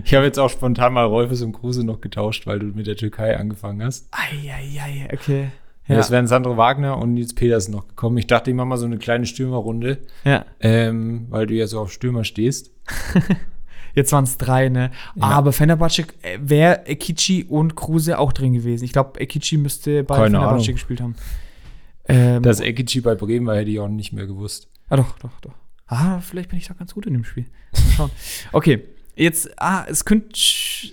[0.05, 2.95] Ich habe jetzt auch spontan mal Rolfes und Kruse noch getauscht, weil du mit der
[2.95, 4.07] Türkei angefangen hast.
[4.11, 5.49] Eieiei, okay.
[5.87, 5.97] Ja.
[5.97, 8.15] Es wären Sandro Wagner und Nils Petersen noch gekommen.
[8.19, 10.45] Ich dachte, ich mache mal so eine kleine Stürmerrunde, ja.
[10.59, 12.71] ähm, weil du ja so auf Stürmer stehst.
[13.95, 14.91] Jetzt waren es drei, ne?
[15.15, 15.23] Ja.
[15.23, 16.05] Aber Fenerbahce
[16.39, 18.83] wäre Ekici und Kruse auch drin gewesen.
[18.85, 20.65] Ich glaube, Ekici müsste bei Keine Fenerbahce Ahnung.
[20.73, 21.15] gespielt haben.
[22.07, 24.67] Ähm, Dass Ekici bei Bremen war, hätte ich auch nicht mehr gewusst.
[24.89, 25.53] ah, doch, doch, doch.
[25.87, 27.45] Ah, vielleicht bin ich da ganz gut in dem Spiel.
[27.73, 28.11] Mal schauen.
[28.51, 28.83] okay,
[29.15, 30.39] jetzt, ah, es könnte,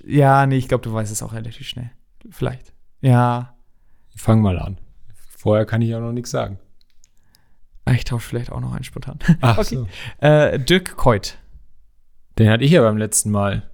[0.07, 1.91] ja, nee, ich glaube, du weißt es auch relativ schnell.
[2.31, 2.73] Vielleicht.
[3.03, 3.55] Ja,
[4.15, 4.79] Fang mal an.
[5.37, 6.59] Vorher kann ich auch noch nichts sagen.
[7.85, 9.19] Ah, ich tausche vielleicht auch noch einen spontan.
[9.43, 9.77] Ach Okay.
[9.77, 9.87] so.
[10.27, 11.39] Äh, Dirk Keut.
[12.39, 13.71] Den hatte ich ja beim letzten Mal.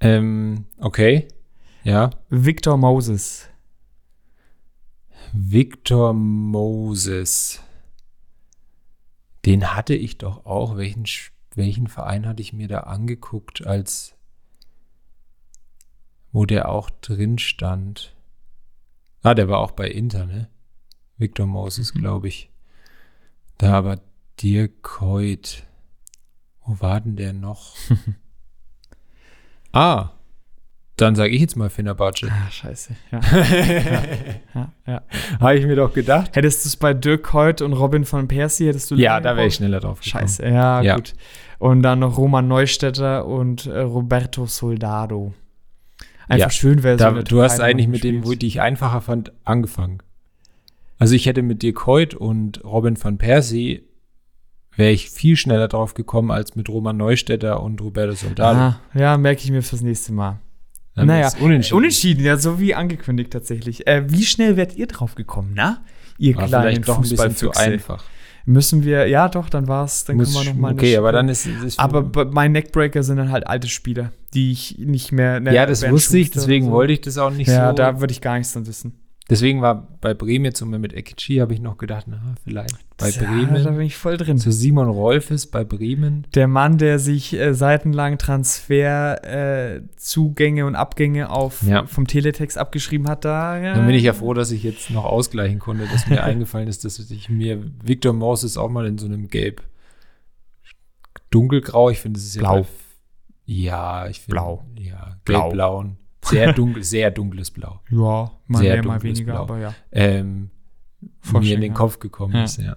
[0.00, 1.28] Ähm, okay.
[1.84, 2.10] Ja.
[2.28, 3.48] Victor Moses.
[5.32, 7.62] Victor Moses.
[9.44, 10.76] Den hatte ich doch auch.
[10.76, 11.04] Welchen,
[11.54, 14.16] welchen Verein hatte ich mir da angeguckt, als
[16.32, 18.14] wo der auch drin stand?
[19.22, 20.48] Ah, der war auch bei Inter, ne?
[21.16, 22.50] Victor Moses, glaube ich.
[23.58, 24.00] Da aber
[24.42, 25.64] Dirk Keut.
[26.66, 27.74] Wo war denn der noch?
[29.72, 30.10] ah,
[30.96, 32.28] dann sage ich jetzt mal Fenerbahce.
[32.30, 32.96] Ah, scheiße.
[33.12, 33.20] Ja.
[33.32, 34.02] ja,
[34.54, 35.02] ja, ja.
[35.40, 36.34] Habe ich mir doch gedacht.
[36.34, 39.46] Hättest du es bei Dirk Keut und Robin von Persie, hättest du Ja, da wäre
[39.46, 40.22] ich schneller drauf gekommen.
[40.22, 40.96] Scheiße, ja, Ja.
[40.96, 41.12] gut.
[41.58, 45.34] Und dann noch Roman Neustädter und äh, Roberto Soldado.
[46.28, 46.50] Einfach Ja.
[46.50, 50.02] schön wäre in der du hast eigentlich mit denen, wo ich einfacher fand, angefangen.
[50.98, 53.84] Also ich hätte mit Dirk Hoyt und Robin van Persie
[54.76, 58.58] wäre ich viel schneller drauf gekommen als mit Roman Neustädter und Roberto Soldado.
[58.58, 60.40] Ah, ja, merke ich mir fürs nächste Mal.
[60.94, 61.76] Dann naja, unentschieden.
[61.76, 63.86] Unentschieden, ja, so wie angekündigt tatsächlich.
[63.86, 65.82] Äh, wie schnell werdet ihr drauf gekommen, na?
[66.18, 68.04] Ihr War kleinen vielleicht doch ein bisschen zu einfach.
[68.48, 71.10] Müssen wir, ja doch, dann war's, dann Muss, können wir noch mal eine okay, aber
[71.10, 71.78] dann ist es.
[71.78, 75.40] Aber mein Neckbreaker sind dann halt alte Spieler, die ich nicht mehr.
[75.40, 76.70] ne, ja, das wusste ich, deswegen so.
[76.70, 77.74] wollte ich das auch nicht Ja, so.
[77.76, 78.94] da würde ich gar nichts dann wissen.
[79.30, 83.10] Deswegen war bei Bremen jetzt so mit Ekici, habe ich noch gedacht, na, vielleicht bei
[83.10, 83.64] ja, da Bremen.
[83.76, 84.38] bin ich voll drin.
[84.38, 86.26] Zu Simon Rolfes bei Bremen.
[86.34, 91.86] Der Mann, der sich äh, seitenlang Transferzugänge äh, und Abgänge auf Ja.
[91.86, 93.58] vom Teletext abgeschrieben hat, da.
[93.58, 96.68] Ja, Dann bin ich ja froh, dass ich jetzt noch ausgleichen konnte, dass mir eingefallen
[96.68, 99.62] ist, dass ich mir Victor Moses auch mal in so einem Gelb
[101.30, 102.62] dunkelgrau, ich finde es ist ja Blau.
[102.62, 102.68] bei-
[103.46, 104.64] Ja, ich finde Blau.
[104.78, 105.40] Ja, Blau.
[105.42, 105.96] gelb-blauen.
[106.28, 107.80] Sehr dunkel, sehr dunkles Blau.
[107.90, 109.42] Ja, mal Sehr mehr, mal weniger, Blau.
[109.42, 109.74] aber ja.
[109.92, 110.50] Ähm,
[111.32, 111.74] mir in den.
[111.74, 112.44] Kopf gekommen Ja.
[112.44, 112.76] ist, ja.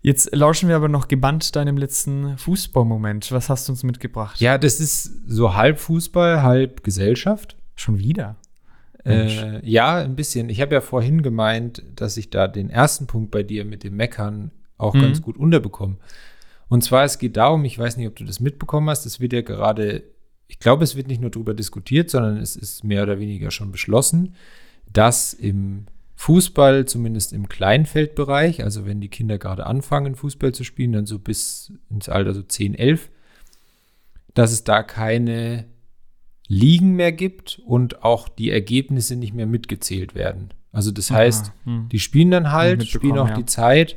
[0.00, 3.30] Jetzt lauschen wir aber noch gebannt deinem letzten Fußballmoment.
[3.30, 4.40] Was hast du uns mitgebracht?
[4.40, 7.56] Ja, das ist so halb Fußball, halb Gesellschaft.
[7.76, 8.36] Schon wieder.
[9.04, 10.48] Äh, ja, ein bisschen.
[10.48, 13.94] Ich habe ja vorhin gemeint, dass ich da den ersten Punkt bei dir mit dem
[13.96, 15.00] Meckern auch Mhm.
[15.02, 15.96] ganz gut unterbekomme.
[16.68, 19.32] Und zwar, es geht darum, ich weiß nicht, ob du das mitbekommen hast, es wird
[19.32, 20.02] ja gerade,
[20.52, 23.72] ich glaube, es wird nicht nur darüber diskutiert, sondern es ist mehr oder weniger schon
[23.72, 24.34] beschlossen,
[24.92, 30.92] dass im Fußball, zumindest im Kleinfeldbereich, also wenn die Kinder gerade anfangen, Fußball zu spielen,
[30.92, 33.10] dann so bis ins Alter so 10, 11,
[34.34, 35.64] dass es da keine
[36.48, 40.50] Ligen mehr gibt und auch die Ergebnisse nicht mehr mitgezählt werden.
[40.70, 41.88] Also das heißt, Aha, hm.
[41.88, 43.36] die spielen dann halt, spielen auch ja.
[43.36, 43.96] die Zeit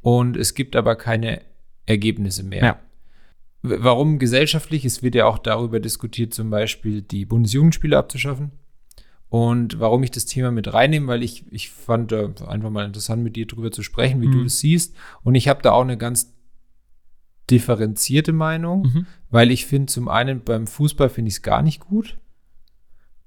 [0.00, 1.40] und es gibt aber keine
[1.86, 2.64] Ergebnisse mehr.
[2.64, 2.80] Ja.
[3.64, 4.84] Warum gesellschaftlich?
[4.84, 8.52] Es wird ja auch darüber diskutiert, zum Beispiel die Bundesjugendspiele abzuschaffen.
[9.28, 13.22] Und warum ich das Thema mit reinnehme, weil ich, ich fand äh, einfach mal interessant,
[13.24, 14.44] mit dir drüber zu sprechen, wie du Mhm.
[14.44, 14.94] das siehst.
[15.22, 16.32] Und ich habe da auch eine ganz
[17.50, 19.06] differenzierte Meinung, Mhm.
[19.30, 22.16] weil ich finde, zum einen beim Fußball finde ich es gar nicht gut.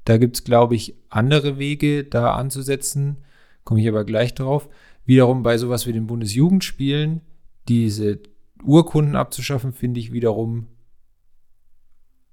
[0.05, 3.17] Da gibt es, glaube ich, andere Wege, da anzusetzen.
[3.63, 4.69] Komme ich aber gleich drauf.
[5.05, 7.21] Wiederum bei sowas wie den Bundesjugendspielen,
[7.67, 8.19] diese
[8.63, 10.67] Urkunden abzuschaffen, finde ich wiederum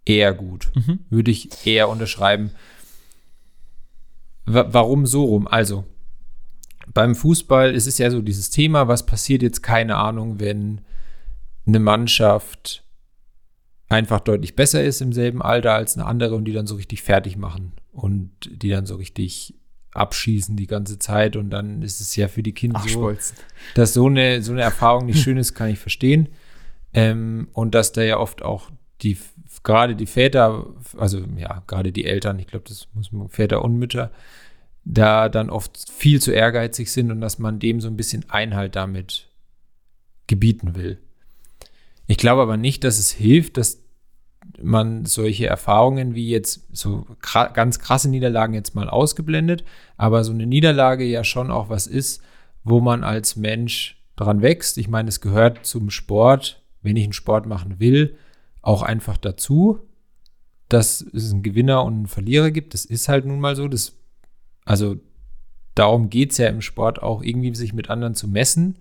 [0.05, 0.70] eher gut.
[0.75, 1.01] Mhm.
[1.11, 2.51] Würde ich eher unterschreiben.
[4.47, 5.49] Wa warum so rum?
[5.49, 5.85] Also,
[6.93, 10.83] beim Fußball ist es ja so dieses Thema, was passiert jetzt, keine Ahnung, wenn
[11.66, 12.85] eine Mannschaft
[13.89, 17.03] einfach deutlich besser ist im selben Alter als eine andere und die dann so richtig
[17.03, 19.55] fertig machen und die dann so richtig
[19.95, 23.36] abschießen die ganze Zeit und dann ist es ja für die Kinder Ach, so, Schmolzen.
[23.74, 26.28] dass so eine, so eine Erfahrung nicht schön ist, kann ich verstehen.
[26.92, 28.70] Ähm, und dass da ja oft auch
[29.03, 29.16] die,
[29.62, 30.66] gerade die Väter,
[30.97, 34.11] also ja, gerade die Eltern, ich glaube, das muss man, Väter und Mütter,
[34.84, 38.76] da dann oft viel zu ehrgeizig sind und dass man dem so ein bisschen Einhalt
[38.76, 39.28] damit
[40.26, 40.99] gebieten will.
[42.07, 43.84] Ich glaube aber nicht, dass es hilft, dass
[44.62, 49.64] man solche Erfahrungen wie jetzt so kra ganz krasse Niederlagen jetzt mal ausgeblendet,
[49.96, 52.22] aber so eine Niederlage ja schon auch was ist,
[52.62, 54.78] wo man als Mensch dran wächst.
[54.78, 58.16] Ich meine, es gehört zum Sport, wenn ich einen Sport machen will,
[58.62, 59.80] auch einfach dazu,
[60.68, 62.74] dass es einen Gewinner und einen Verlierer gibt.
[62.74, 63.68] Das ist halt nun mal so.
[63.68, 63.96] Das,
[64.64, 64.96] also
[65.74, 68.76] darum geht es ja im Sport auch irgendwie, sich mit anderen zu messen.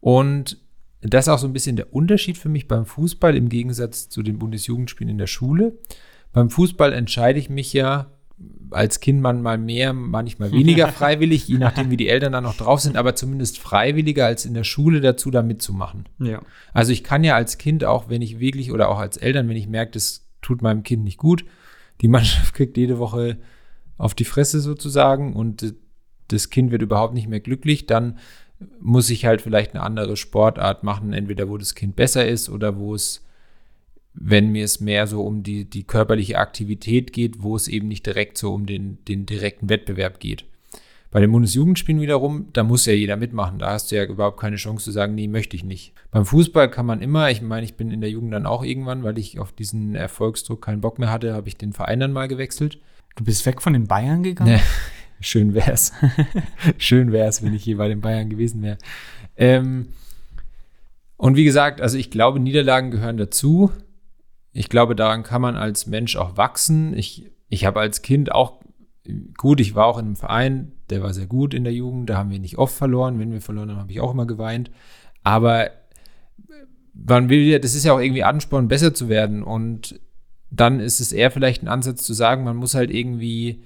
[0.00, 0.58] Und
[1.00, 4.22] das ist auch so ein bisschen der Unterschied für mich beim Fußball im Gegensatz zu
[4.22, 5.78] den Bundesjugendspielen in der Schule.
[6.32, 8.12] Beim Fußball entscheide ich mich ja
[8.70, 12.80] als Kind manchmal mehr, manchmal weniger freiwillig, je nachdem, wie die Eltern da noch drauf
[12.80, 16.08] sind, aber zumindest freiwilliger als in der Schule dazu, da mitzumachen.
[16.18, 16.42] Ja.
[16.72, 19.56] Also ich kann ja als Kind auch, wenn ich wirklich oder auch als Eltern, wenn
[19.56, 21.44] ich merke, das tut meinem Kind nicht gut,
[22.00, 23.38] die Mannschaft kriegt jede Woche
[23.96, 25.74] auf die Fresse sozusagen und
[26.28, 28.18] das Kind wird überhaupt nicht mehr glücklich, dann
[28.80, 32.76] muss ich halt vielleicht eine andere Sportart machen, entweder wo das Kind besser ist oder
[32.78, 33.24] wo es,
[34.14, 38.06] wenn mir es mehr so um die, die körperliche Aktivität geht, wo es eben nicht
[38.06, 40.44] direkt so um den, den direkten Wettbewerb geht.
[41.10, 43.58] Bei den Bundesjugendspielen wiederum, da muss ja jeder mitmachen.
[43.58, 45.94] Da hast du ja überhaupt keine Chance zu sagen, nee, möchte ich nicht.
[46.10, 49.04] Beim Fußball kann man immer, ich meine, ich bin in der Jugend dann auch irgendwann,
[49.04, 52.28] weil ich auf diesen Erfolgsdruck keinen Bock mehr hatte, habe ich den Verein dann mal
[52.28, 52.78] gewechselt.
[53.16, 54.56] Du bist weg von den Bayern gegangen?
[54.56, 54.60] Nee.
[55.20, 55.92] Schön wär's.
[56.78, 58.78] Schön wär's, wenn ich hier bei den Bayern gewesen wäre.
[59.36, 59.88] Ähm,
[61.16, 63.72] und wie gesagt, also ich glaube, Niederlagen gehören dazu.
[64.52, 66.96] Ich glaube, daran kann man als Mensch auch wachsen.
[66.96, 68.60] Ich, ich habe als Kind auch,
[69.36, 72.16] gut, ich war auch in einem Verein, der war sehr gut in der Jugend, da
[72.16, 73.18] haben wir nicht oft verloren.
[73.18, 74.70] Wenn wir verloren haben, habe ich auch immer geweint.
[75.24, 75.70] Aber
[76.94, 79.42] man will ja, das ist ja auch irgendwie Ansporn, besser zu werden.
[79.42, 80.00] Und
[80.50, 83.64] dann ist es eher vielleicht ein Ansatz zu sagen, man muss halt irgendwie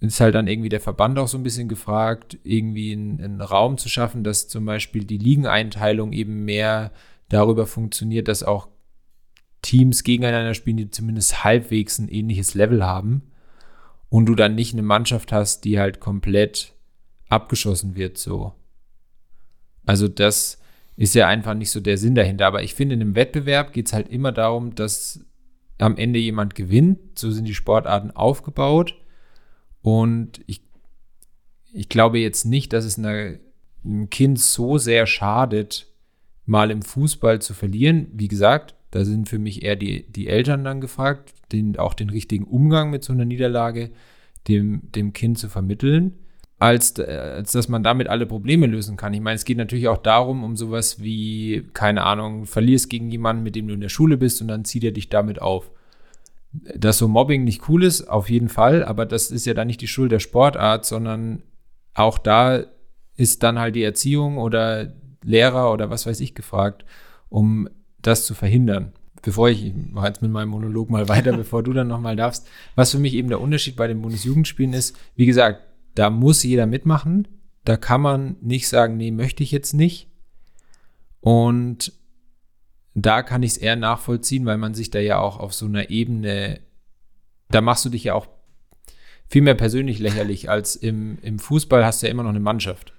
[0.00, 3.78] ist halt dann irgendwie der Verband auch so ein bisschen gefragt, irgendwie einen, einen, Raum
[3.78, 6.92] zu schaffen, dass zum Beispiel die Ligeneinteilung eben mehr
[7.28, 8.68] darüber funktioniert, dass auch
[9.62, 13.22] Teams gegeneinander spielen, die zumindest halbwegs ein ähnliches Level haben
[14.08, 16.74] und du dann nicht eine Mannschaft hast, die halt komplett
[17.28, 18.54] abgeschossen wird, so.
[19.84, 20.58] Also das
[20.96, 22.46] ist ja einfach nicht so der Sinn dahinter.
[22.46, 25.24] Aber ich finde, in einem Wettbewerb geht es halt immer darum, dass
[25.78, 27.18] am Ende jemand gewinnt.
[27.18, 28.94] So sind die Sportarten aufgebaut.
[29.82, 30.62] Und ich,
[31.72, 33.34] ich glaube jetzt nicht, dass es einer,
[33.84, 35.86] einem Kind so sehr schadet,
[36.46, 38.08] mal im Fußball zu verlieren.
[38.12, 42.10] Wie gesagt, da sind für mich eher die, die Eltern dann gefragt, den, auch den
[42.10, 43.90] richtigen Umgang mit so einer Niederlage
[44.48, 46.14] dem, dem Kind zu vermitteln,
[46.58, 49.14] als, als dass man damit alle Probleme lösen kann.
[49.14, 53.42] Ich meine, es geht natürlich auch darum, um sowas wie, keine Ahnung, verlierst gegen jemanden,
[53.42, 55.70] mit dem du in der Schule bist und dann zieht er dich damit auf
[56.52, 59.80] dass so Mobbing nicht cool ist, auf jeden Fall, aber das ist ja dann nicht
[59.80, 61.42] die Schuld der Sportart, sondern
[61.94, 62.64] auch da
[63.16, 64.92] ist dann halt die Erziehung oder
[65.22, 66.84] Lehrer oder was weiß ich gefragt,
[67.28, 67.68] um
[68.00, 68.92] das zu verhindern.
[69.22, 72.48] Bevor ich, ich mache jetzt mit meinem Monolog mal weiter, bevor du dann nochmal darfst,
[72.76, 75.62] was für mich eben der Unterschied bei den Bundesjugendspielen ist, wie gesagt,
[75.94, 77.26] da muss jeder mitmachen,
[77.64, 80.08] da kann man nicht sagen, nee, möchte ich jetzt nicht.
[81.20, 81.92] Und
[83.02, 85.90] da kann ich es eher nachvollziehen, weil man sich da ja auch auf so einer
[85.90, 86.60] Ebene,
[87.50, 88.28] da machst du dich ja auch
[89.28, 92.94] viel mehr persönlich lächerlich als im, im Fußball hast du ja immer noch eine Mannschaft.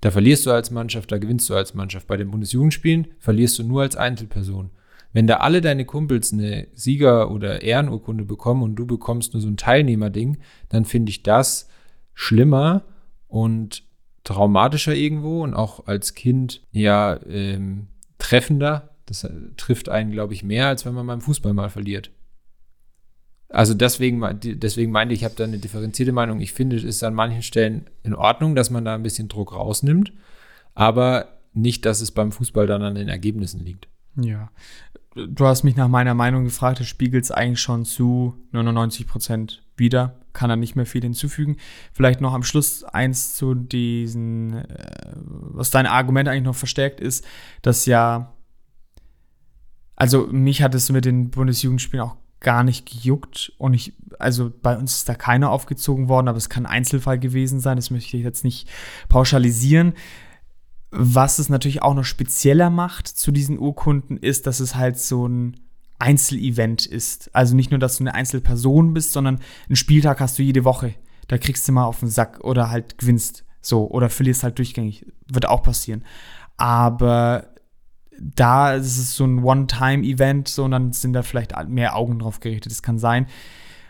[0.00, 2.06] Da verlierst du als Mannschaft, da gewinnst du als Mannschaft.
[2.06, 4.70] Bei den Bundesjugendspielen verlierst du nur als Einzelperson.
[5.12, 9.48] Wenn da alle deine Kumpels eine Sieger- oder Ehrenurkunde bekommen und du bekommst nur so
[9.48, 10.38] ein Teilnehmerding,
[10.68, 11.68] dann finde ich das
[12.14, 12.84] schlimmer
[13.28, 13.82] und
[14.24, 17.88] traumatischer irgendwo und auch als Kind ja ähm,
[18.30, 22.10] treffender, Das äh, trifft einen, glaube ich, mehr, als wenn man beim Fußball mal verliert.
[23.48, 26.40] Also deswegen, deswegen meinte ich, ich habe da eine differenzierte Meinung.
[26.40, 29.52] Ich finde, es ist an manchen Stellen in Ordnung, dass man da ein bisschen Druck
[29.52, 30.12] rausnimmt,
[30.74, 33.88] aber nicht, dass es beim Fußball dann an den Ergebnissen liegt.
[34.14, 34.52] Ja.
[35.16, 39.64] Du hast mich nach meiner Meinung gefragt, das spiegelt es eigentlich schon zu 99 Prozent
[39.80, 40.20] wieder.
[40.32, 41.56] Kann er nicht mehr viel hinzufügen.
[41.92, 47.24] Vielleicht noch am Schluss eins zu diesen, äh, was dein Argument eigentlich noch verstärkt ist,
[47.62, 48.32] dass ja,
[49.96, 54.76] also mich hat es mit den Bundesjugendspielen auch gar nicht gejuckt und ich, also bei
[54.76, 58.16] uns ist da keiner aufgezogen worden, aber es kann ein Einzelfall gewesen sein, das möchte
[58.16, 58.68] ich jetzt nicht
[59.08, 59.94] pauschalisieren.
[60.90, 65.28] Was es natürlich auch noch spezieller macht zu diesen Urkunden, ist, dass es halt so
[65.28, 65.60] ein
[66.00, 67.34] Einzelevent ist.
[67.34, 70.94] Also nicht nur, dass du eine Einzelperson bist, sondern einen Spieltag hast du jede Woche.
[71.28, 75.06] Da kriegst du mal auf den Sack oder halt gewinnst so oder verlierst halt durchgängig.
[75.28, 76.04] Wird auch passieren.
[76.56, 77.48] Aber
[78.18, 82.40] da ist es so ein One-Time-Event, so, und dann sind da vielleicht mehr Augen drauf
[82.40, 82.70] gerichtet.
[82.70, 83.26] Das kann sein.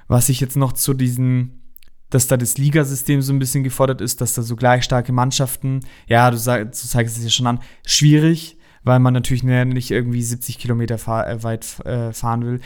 [0.07, 1.63] Was ich jetzt noch zu diesen,
[2.11, 5.81] dass da das Ligasystem so ein bisschen gefordert ist, dass da so gleich starke Mannschaften,
[6.07, 10.23] ja, du, sag, du zeigst es ja schon an, schwierig, weil man natürlich nicht irgendwie
[10.23, 12.61] 70 Kilometer fahr, äh, weit äh, fahren will.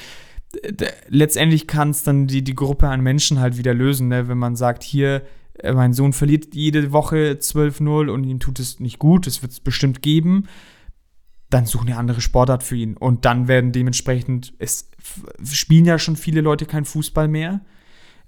[1.09, 4.29] Letztendlich kann es dann die, die Gruppe an Menschen halt wieder lösen, ne?
[4.29, 5.23] wenn man sagt, hier,
[5.59, 9.53] äh, mein Sohn verliert jede Woche 12-0 und ihm tut es nicht gut, das wird
[9.53, 10.47] es bestimmt geben
[11.55, 12.97] dann suchen eine andere Sportart für ihn.
[12.97, 14.91] Und dann werden dementsprechend, es
[15.45, 17.61] spielen ja schon viele Leute kein Fußball mehr,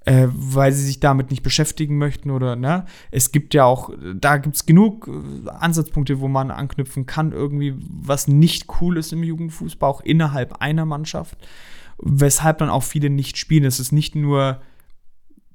[0.07, 2.87] äh, weil sie sich damit nicht beschäftigen möchten oder, ne?
[3.11, 7.75] Es gibt ja auch, da gibt es genug äh, Ansatzpunkte, wo man anknüpfen kann, irgendwie,
[7.79, 11.37] was nicht cool ist im Jugendfußball, auch innerhalb einer Mannschaft,
[11.99, 13.65] weshalb dann auch viele nicht spielen.
[13.65, 14.63] Es ist nicht nur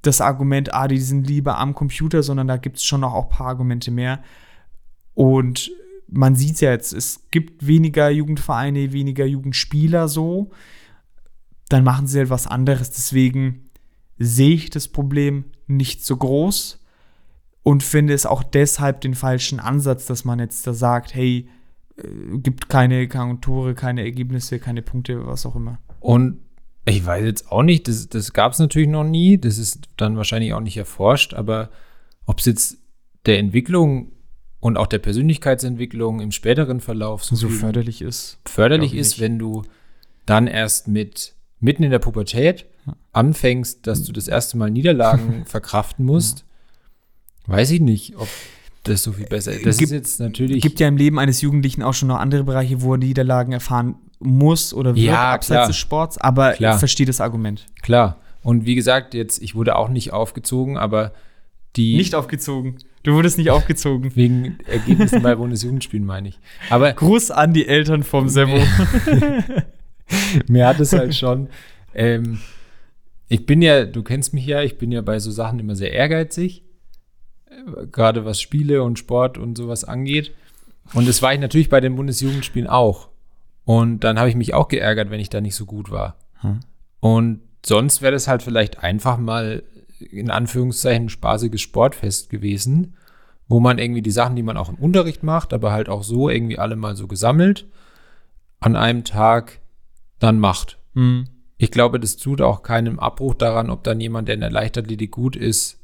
[0.01, 3.31] das Argument, ah, die sind lieber am Computer, sondern da gibt es schon noch auch
[3.31, 4.21] ein paar Argumente mehr.
[5.13, 5.71] Und
[6.09, 10.51] man sieht es ja jetzt, es gibt weniger Jugendvereine, weniger Jugendspieler so.
[11.69, 12.91] Dann machen sie halt was anderes.
[12.91, 13.70] Deswegen
[14.21, 16.79] sehe ich das Problem nicht so groß
[17.63, 21.49] und finde es auch deshalb den falschen Ansatz, dass man jetzt da sagt, hey,
[21.97, 25.79] äh, gibt keine, keine Tore, keine Ergebnisse, keine Punkte, was auch immer.
[25.99, 26.39] Und
[26.85, 30.17] ich weiß jetzt auch nicht, das, das gab es natürlich noch nie, das ist dann
[30.17, 31.69] wahrscheinlich auch nicht erforscht, aber
[32.25, 32.77] ob es jetzt
[33.25, 34.11] der Entwicklung
[34.59, 38.39] und auch der Persönlichkeitsentwicklung im späteren Verlauf so, so förderlich ist.
[38.45, 39.63] Förderlich ist, wenn du
[40.25, 42.65] dann erst mit mitten in der Pubertät
[43.13, 46.45] anfängst, dass du das erste Mal Niederlagen verkraften musst.
[47.47, 48.27] Weiß ich nicht, ob
[48.83, 49.65] das so viel besser ist.
[49.65, 50.61] Das gibt, ist jetzt natürlich.
[50.61, 53.95] gibt ja im Leben eines Jugendlichen auch schon noch andere Bereiche, wo er Niederlagen erfahren
[54.19, 55.67] muss oder wird ja, abseits klar.
[55.67, 56.75] des Sports, aber klar.
[56.75, 57.65] ich verstehe das Argument.
[57.81, 58.17] Klar.
[58.43, 61.13] Und wie gesagt, jetzt, ich wurde auch nicht aufgezogen, aber
[61.75, 61.95] die.
[61.95, 62.77] Nicht aufgezogen.
[63.03, 64.11] Du wurdest nicht aufgezogen.
[64.15, 66.39] Wegen Ergebnissen bei Bundesjugendspielen, meine ich.
[66.69, 68.59] Aber Gruß an die Eltern vom Sebo.
[70.47, 71.49] mir hat es halt schon.
[71.93, 72.39] Ähm,
[73.31, 75.93] ich bin ja, du kennst mich ja, ich bin ja bei so Sachen immer sehr
[75.93, 76.65] ehrgeizig.
[77.89, 80.33] Gerade was Spiele und Sport und sowas angeht.
[80.93, 83.07] Und das war ich natürlich bei den Bundesjugendspielen auch.
[83.63, 86.17] Und dann habe ich mich auch geärgert, wenn ich da nicht so gut war.
[86.41, 86.59] Hm.
[86.99, 89.63] Und sonst wäre das halt vielleicht einfach mal
[89.99, 92.97] in Anführungszeichen spaßiges Sportfest gewesen,
[93.47, 96.27] wo man irgendwie die Sachen, die man auch im Unterricht macht, aber halt auch so
[96.27, 97.65] irgendwie alle mal so gesammelt
[98.59, 99.61] an einem Tag
[100.19, 100.79] dann macht.
[100.95, 101.27] Mhm.
[101.61, 105.11] Ich glaube, das tut auch keinem Abbruch daran, ob dann jemand, der in der Leichtathletik
[105.11, 105.77] gut ist,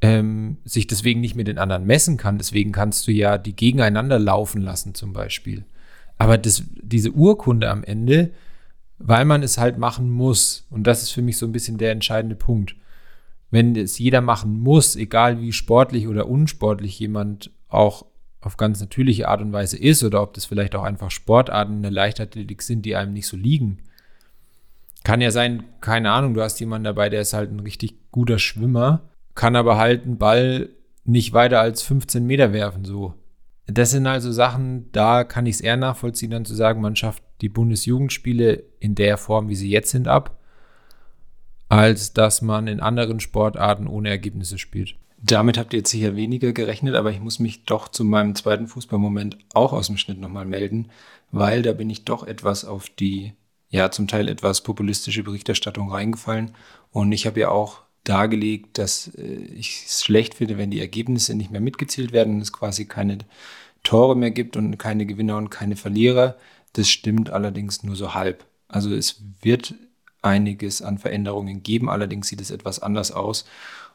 [0.00, 2.38] ähm, sich deswegen nicht mit den anderen messen kann.
[2.38, 5.64] Deswegen kannst du ja die gegeneinander laufen lassen, zum Beispiel.
[6.18, 8.30] Aber das, diese Urkunde am Ende,
[8.98, 11.90] weil man es halt machen muss, und das ist für mich so ein bisschen der
[11.90, 12.76] entscheidende Punkt
[13.54, 18.04] wenn es jeder machen muss, egal wie sportlich oder unsportlich jemand auch
[18.40, 21.82] auf ganz natürliche Art und Weise ist oder ob das vielleicht auch einfach Sportarten in
[21.82, 23.78] der Leichtathletik sind, die einem nicht so liegen.
[25.04, 28.38] Kann ja sein, keine Ahnung, du hast jemanden dabei, der ist halt ein richtig guter
[28.38, 30.70] Schwimmer, kann aber halt einen Ball
[31.04, 33.14] nicht weiter als 15 Meter werfen, so.
[33.66, 37.22] Das sind also Sachen, da kann ich es eher nachvollziehen, dann zu sagen, man schafft
[37.40, 40.38] die Bundesjugendspiele in der Form, wie sie jetzt sind, ab
[41.68, 44.96] als dass man in anderen Sportarten ohne Ergebnisse spielt.
[45.22, 48.68] Damit habt ihr jetzt sicher weniger gerechnet, aber ich muss mich doch zu meinem zweiten
[48.68, 50.90] Fußballmoment auch aus dem Schnitt nochmal melden,
[51.32, 53.32] weil da bin ich doch etwas auf die,
[53.74, 56.54] ja, zum Teil etwas populistische Berichterstattung reingefallen.
[56.92, 61.34] Und ich habe ja auch dargelegt, dass äh, ich es schlecht finde, wenn die Ergebnisse
[61.34, 63.18] nicht mehr mitgezählt werden und es quasi keine
[63.82, 66.36] Tore mehr gibt und keine Gewinner und keine Verlierer.
[66.74, 68.44] Das stimmt allerdings nur so halb.
[68.68, 69.74] Also es wird
[70.22, 71.90] einiges an Veränderungen geben.
[71.90, 73.44] Allerdings sieht es etwas anders aus.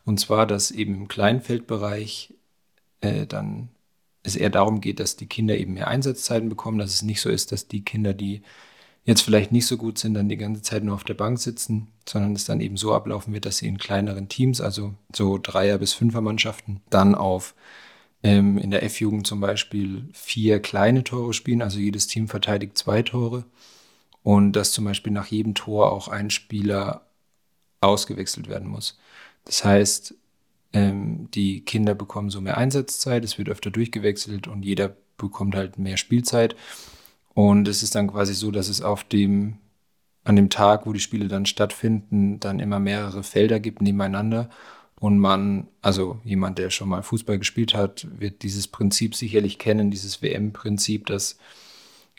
[0.04, 2.34] Und zwar, dass eben im Kleinfeldbereich
[3.00, 3.70] äh, dann
[4.24, 7.30] es eher darum geht, dass die Kinder eben mehr Einsatzzeiten bekommen, dass es nicht so
[7.30, 8.42] ist, dass die Kinder, die
[9.06, 11.88] jetzt vielleicht nicht so gut sind, dann die ganze Zeit nur auf der Bank sitzen,
[12.08, 15.80] sondern es dann eben so ablaufen wird, dass sie in kleineren Teams, also so Dreier-
[15.80, 17.56] bis Fünfer-Mannschaften, dann auf
[18.24, 23.02] ähm, in der F-Jugend zum Beispiel vier kleine Tore spielen, also jedes Team verteidigt zwei
[23.02, 23.46] Tore
[24.24, 27.08] und dass zum Beispiel nach jedem Tor auch ein Spieler
[27.82, 29.00] ausgewechselt werden muss.
[29.46, 30.16] Das heißt,
[30.74, 35.80] ähm, die Kinder bekommen so mehr Einsatzzeit, es wird öfter durchgewechselt und jeder bekommt halt
[35.80, 36.56] mehr Spielzeit.
[37.40, 39.60] Und es ist dann quasi so, dass es auf dem,
[40.26, 44.50] an dem Tag, wo die Spiele dann stattfinden, dann immer mehrere Felder gibt nebeneinander.
[45.00, 49.90] Und man, also jemand, der schon mal Fußball gespielt hat, wird dieses Prinzip sicherlich kennen,
[49.90, 51.38] dieses WM-Prinzip, dass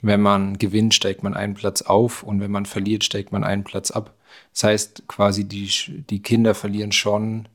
[0.01, 3.65] wenn man gewinnt, steigt man einen Platz auf und wenn man verliert, steigt man einen
[3.65, 4.15] Platz ab.
[4.55, 5.69] Das heißt, quasi die,
[6.09, 7.47] die Kinder verlieren schon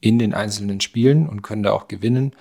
[0.00, 2.32] in den einzelnen Spielen und können da auch gewinnen.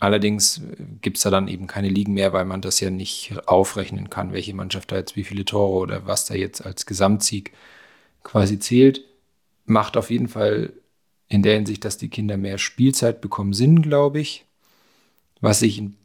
[0.00, 0.60] Allerdings
[1.02, 4.32] gibt es da dann eben keine Ligen mehr, weil man das ja nicht aufrechnen kann,
[4.32, 7.52] welche Mannschaft da jetzt wie viele Tore oder was da jetzt als Gesamtsieg
[8.22, 9.04] quasi zählt.
[9.64, 10.72] Macht auf jeden Fall
[11.28, 14.44] in der Hinsicht, dass die Kinder mehr Spielzeit bekommen, Sinn, glaube ich.
[15.40, 15.96] Was ich ein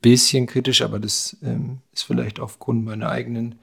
[0.00, 3.58] bisschen kritisch, aber das ähm, ist vielleicht aufgrund meiner eigenen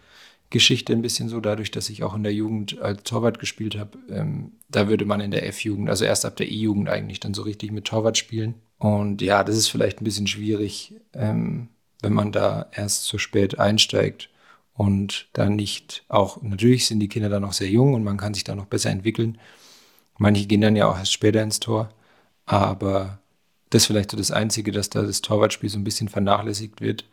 [0.49, 3.97] Geschichte ein bisschen so, dadurch, dass ich auch in der Jugend als Torwart gespielt habe.
[4.09, 7.43] Ähm, da würde man in der F-Jugend, also erst ab der E-Jugend eigentlich dann so
[7.43, 8.55] richtig mit Torwart spielen.
[8.79, 11.69] Und ja, das ist vielleicht ein bisschen schwierig, ähm,
[12.01, 14.29] wenn man da erst zu spät einsteigt
[14.73, 18.33] und dann nicht auch, natürlich sind die Kinder dann noch sehr jung und man kann
[18.33, 19.37] sich da noch besser entwickeln.
[20.17, 21.89] Manche gehen dann ja auch erst später ins Tor,
[22.45, 23.19] aber
[23.69, 27.05] das ist vielleicht so das Einzige, dass da das Torwartspiel so ein bisschen vernachlässigt wird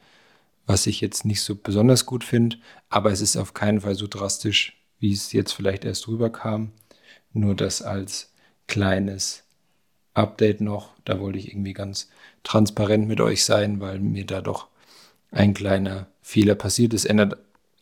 [0.66, 2.56] was ich jetzt nicht so besonders gut finde,
[2.88, 6.72] aber es ist auf keinen Fall so drastisch, wie es jetzt vielleicht erst rüberkam.
[7.32, 8.32] Nur das als
[8.66, 9.44] kleines
[10.14, 10.94] Update noch.
[11.04, 12.08] Da wollte ich irgendwie ganz
[12.42, 14.68] transparent mit euch sein, weil mir da doch
[15.30, 17.04] ein kleiner Fehler passiert ist.
[17.04, 17.36] Ändert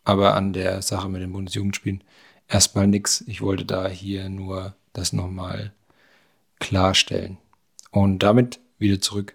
[0.04, 2.02] aber an der Sache mit den Bundesjugendspielen
[2.48, 3.24] erstmal nichts.
[3.26, 5.72] Ich wollte da hier nur das nochmal
[6.58, 7.38] klarstellen.
[7.90, 9.34] Und damit wieder zurück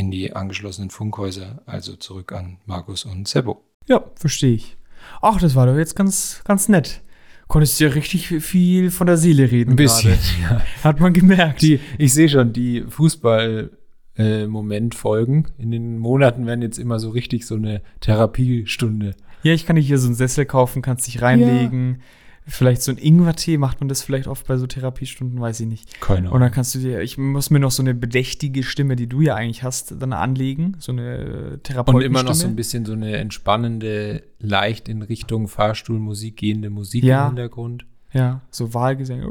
[0.00, 3.62] in die angeschlossenen Funkhäuser, also zurück an Markus und Sebo.
[3.86, 4.78] Ja, verstehe ich.
[5.20, 7.02] Ach, das war doch jetzt ganz, ganz nett.
[7.48, 9.72] Konntest du ja richtig viel von der Seele reden.
[9.72, 10.62] Ein bisschen, ja.
[10.82, 11.60] Hat man gemerkt.
[11.60, 17.46] Die, ich sehe schon, die Fußball-Moment-Folgen äh, in den Monaten werden jetzt immer so richtig
[17.46, 19.14] so eine Therapiestunde.
[19.42, 21.96] Ja, ich kann dir hier so einen Sessel kaufen, kannst dich reinlegen.
[21.98, 22.04] Ja
[22.50, 26.00] Vielleicht so ein Ingwertee, macht man das vielleicht oft bei so Therapiestunden, weiß ich nicht.
[26.00, 26.32] Keine Ahnung.
[26.32, 29.20] Und dann kannst du dir, ich muss mir noch so eine bedächtige Stimme, die du
[29.20, 31.94] ja eigentlich hast, dann anlegen, so eine Therapeutenstimme.
[31.94, 37.04] Und immer noch so ein bisschen so eine entspannende, leicht in Richtung Fahrstuhlmusik gehende Musik
[37.04, 37.22] ja.
[37.22, 37.86] im Hintergrund.
[38.12, 39.26] Ja, so Wahlgesänge.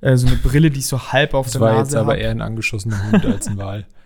[0.00, 1.84] Äh, so eine Brille, die ich so halb auf das der Nase habe.
[1.84, 3.86] Das war jetzt aber eher ein angeschossener Hund als ein Wal.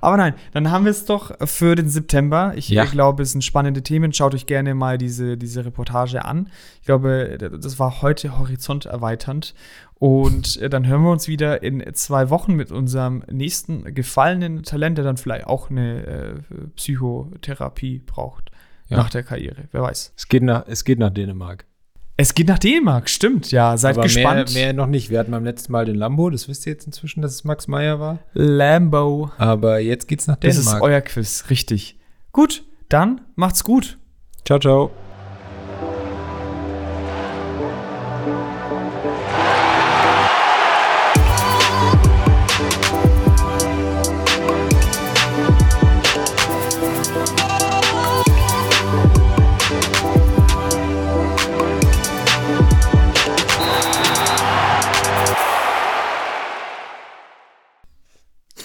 [0.00, 2.52] Aber nein, dann haben wir es doch für den September.
[2.56, 2.84] Ich Ja.
[2.84, 4.12] glaube, es sind spannende Themen.
[4.12, 6.48] Schaut euch gerne mal diese, diese Reportage an.
[6.80, 9.54] Ich glaube, das war heute Horizont erweiternd.
[9.98, 14.98] Und äh, dann hören wir uns wieder in zwei Wochen mit unserem nächsten gefallenen Talent,
[14.98, 16.34] der dann vielleicht auch eine äh,
[16.76, 18.50] Psychotherapie braucht
[18.88, 18.98] Ja.
[18.98, 19.64] nach der Karriere.
[19.72, 20.12] Wer weiß.
[20.16, 21.64] Es geht nach, es geht nach Dänemark.
[22.16, 23.76] Es geht nach Dänemark, stimmt, ja.
[23.76, 24.54] Seid aber gespannt.
[24.54, 25.10] Mehr, mehr noch nicht.
[25.10, 27.66] Wir hatten beim letzten Mal den Lambo, das wisst ihr jetzt inzwischen, dass es Max
[27.66, 28.20] Meyer war.
[28.34, 29.32] Lambo.
[29.36, 30.82] Aber jetzt geht's nach Das ist Dänemark.
[30.84, 31.98] euer Quiz, richtig.
[32.30, 33.98] Gut, dann macht's gut.
[34.44, 34.90] ciao, ciao.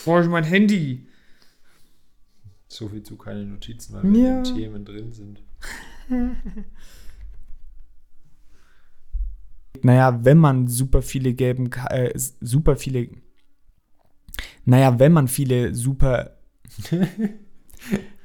[0.10, 1.06] Boah, mein Handy.
[2.68, 5.44] So viel zu keine Notizen, weil wir in den Themen drin sind.
[9.82, 13.08] Naja, wenn man super viele gelben, äh, super viele,
[14.66, 16.38] naja, wenn man viele super,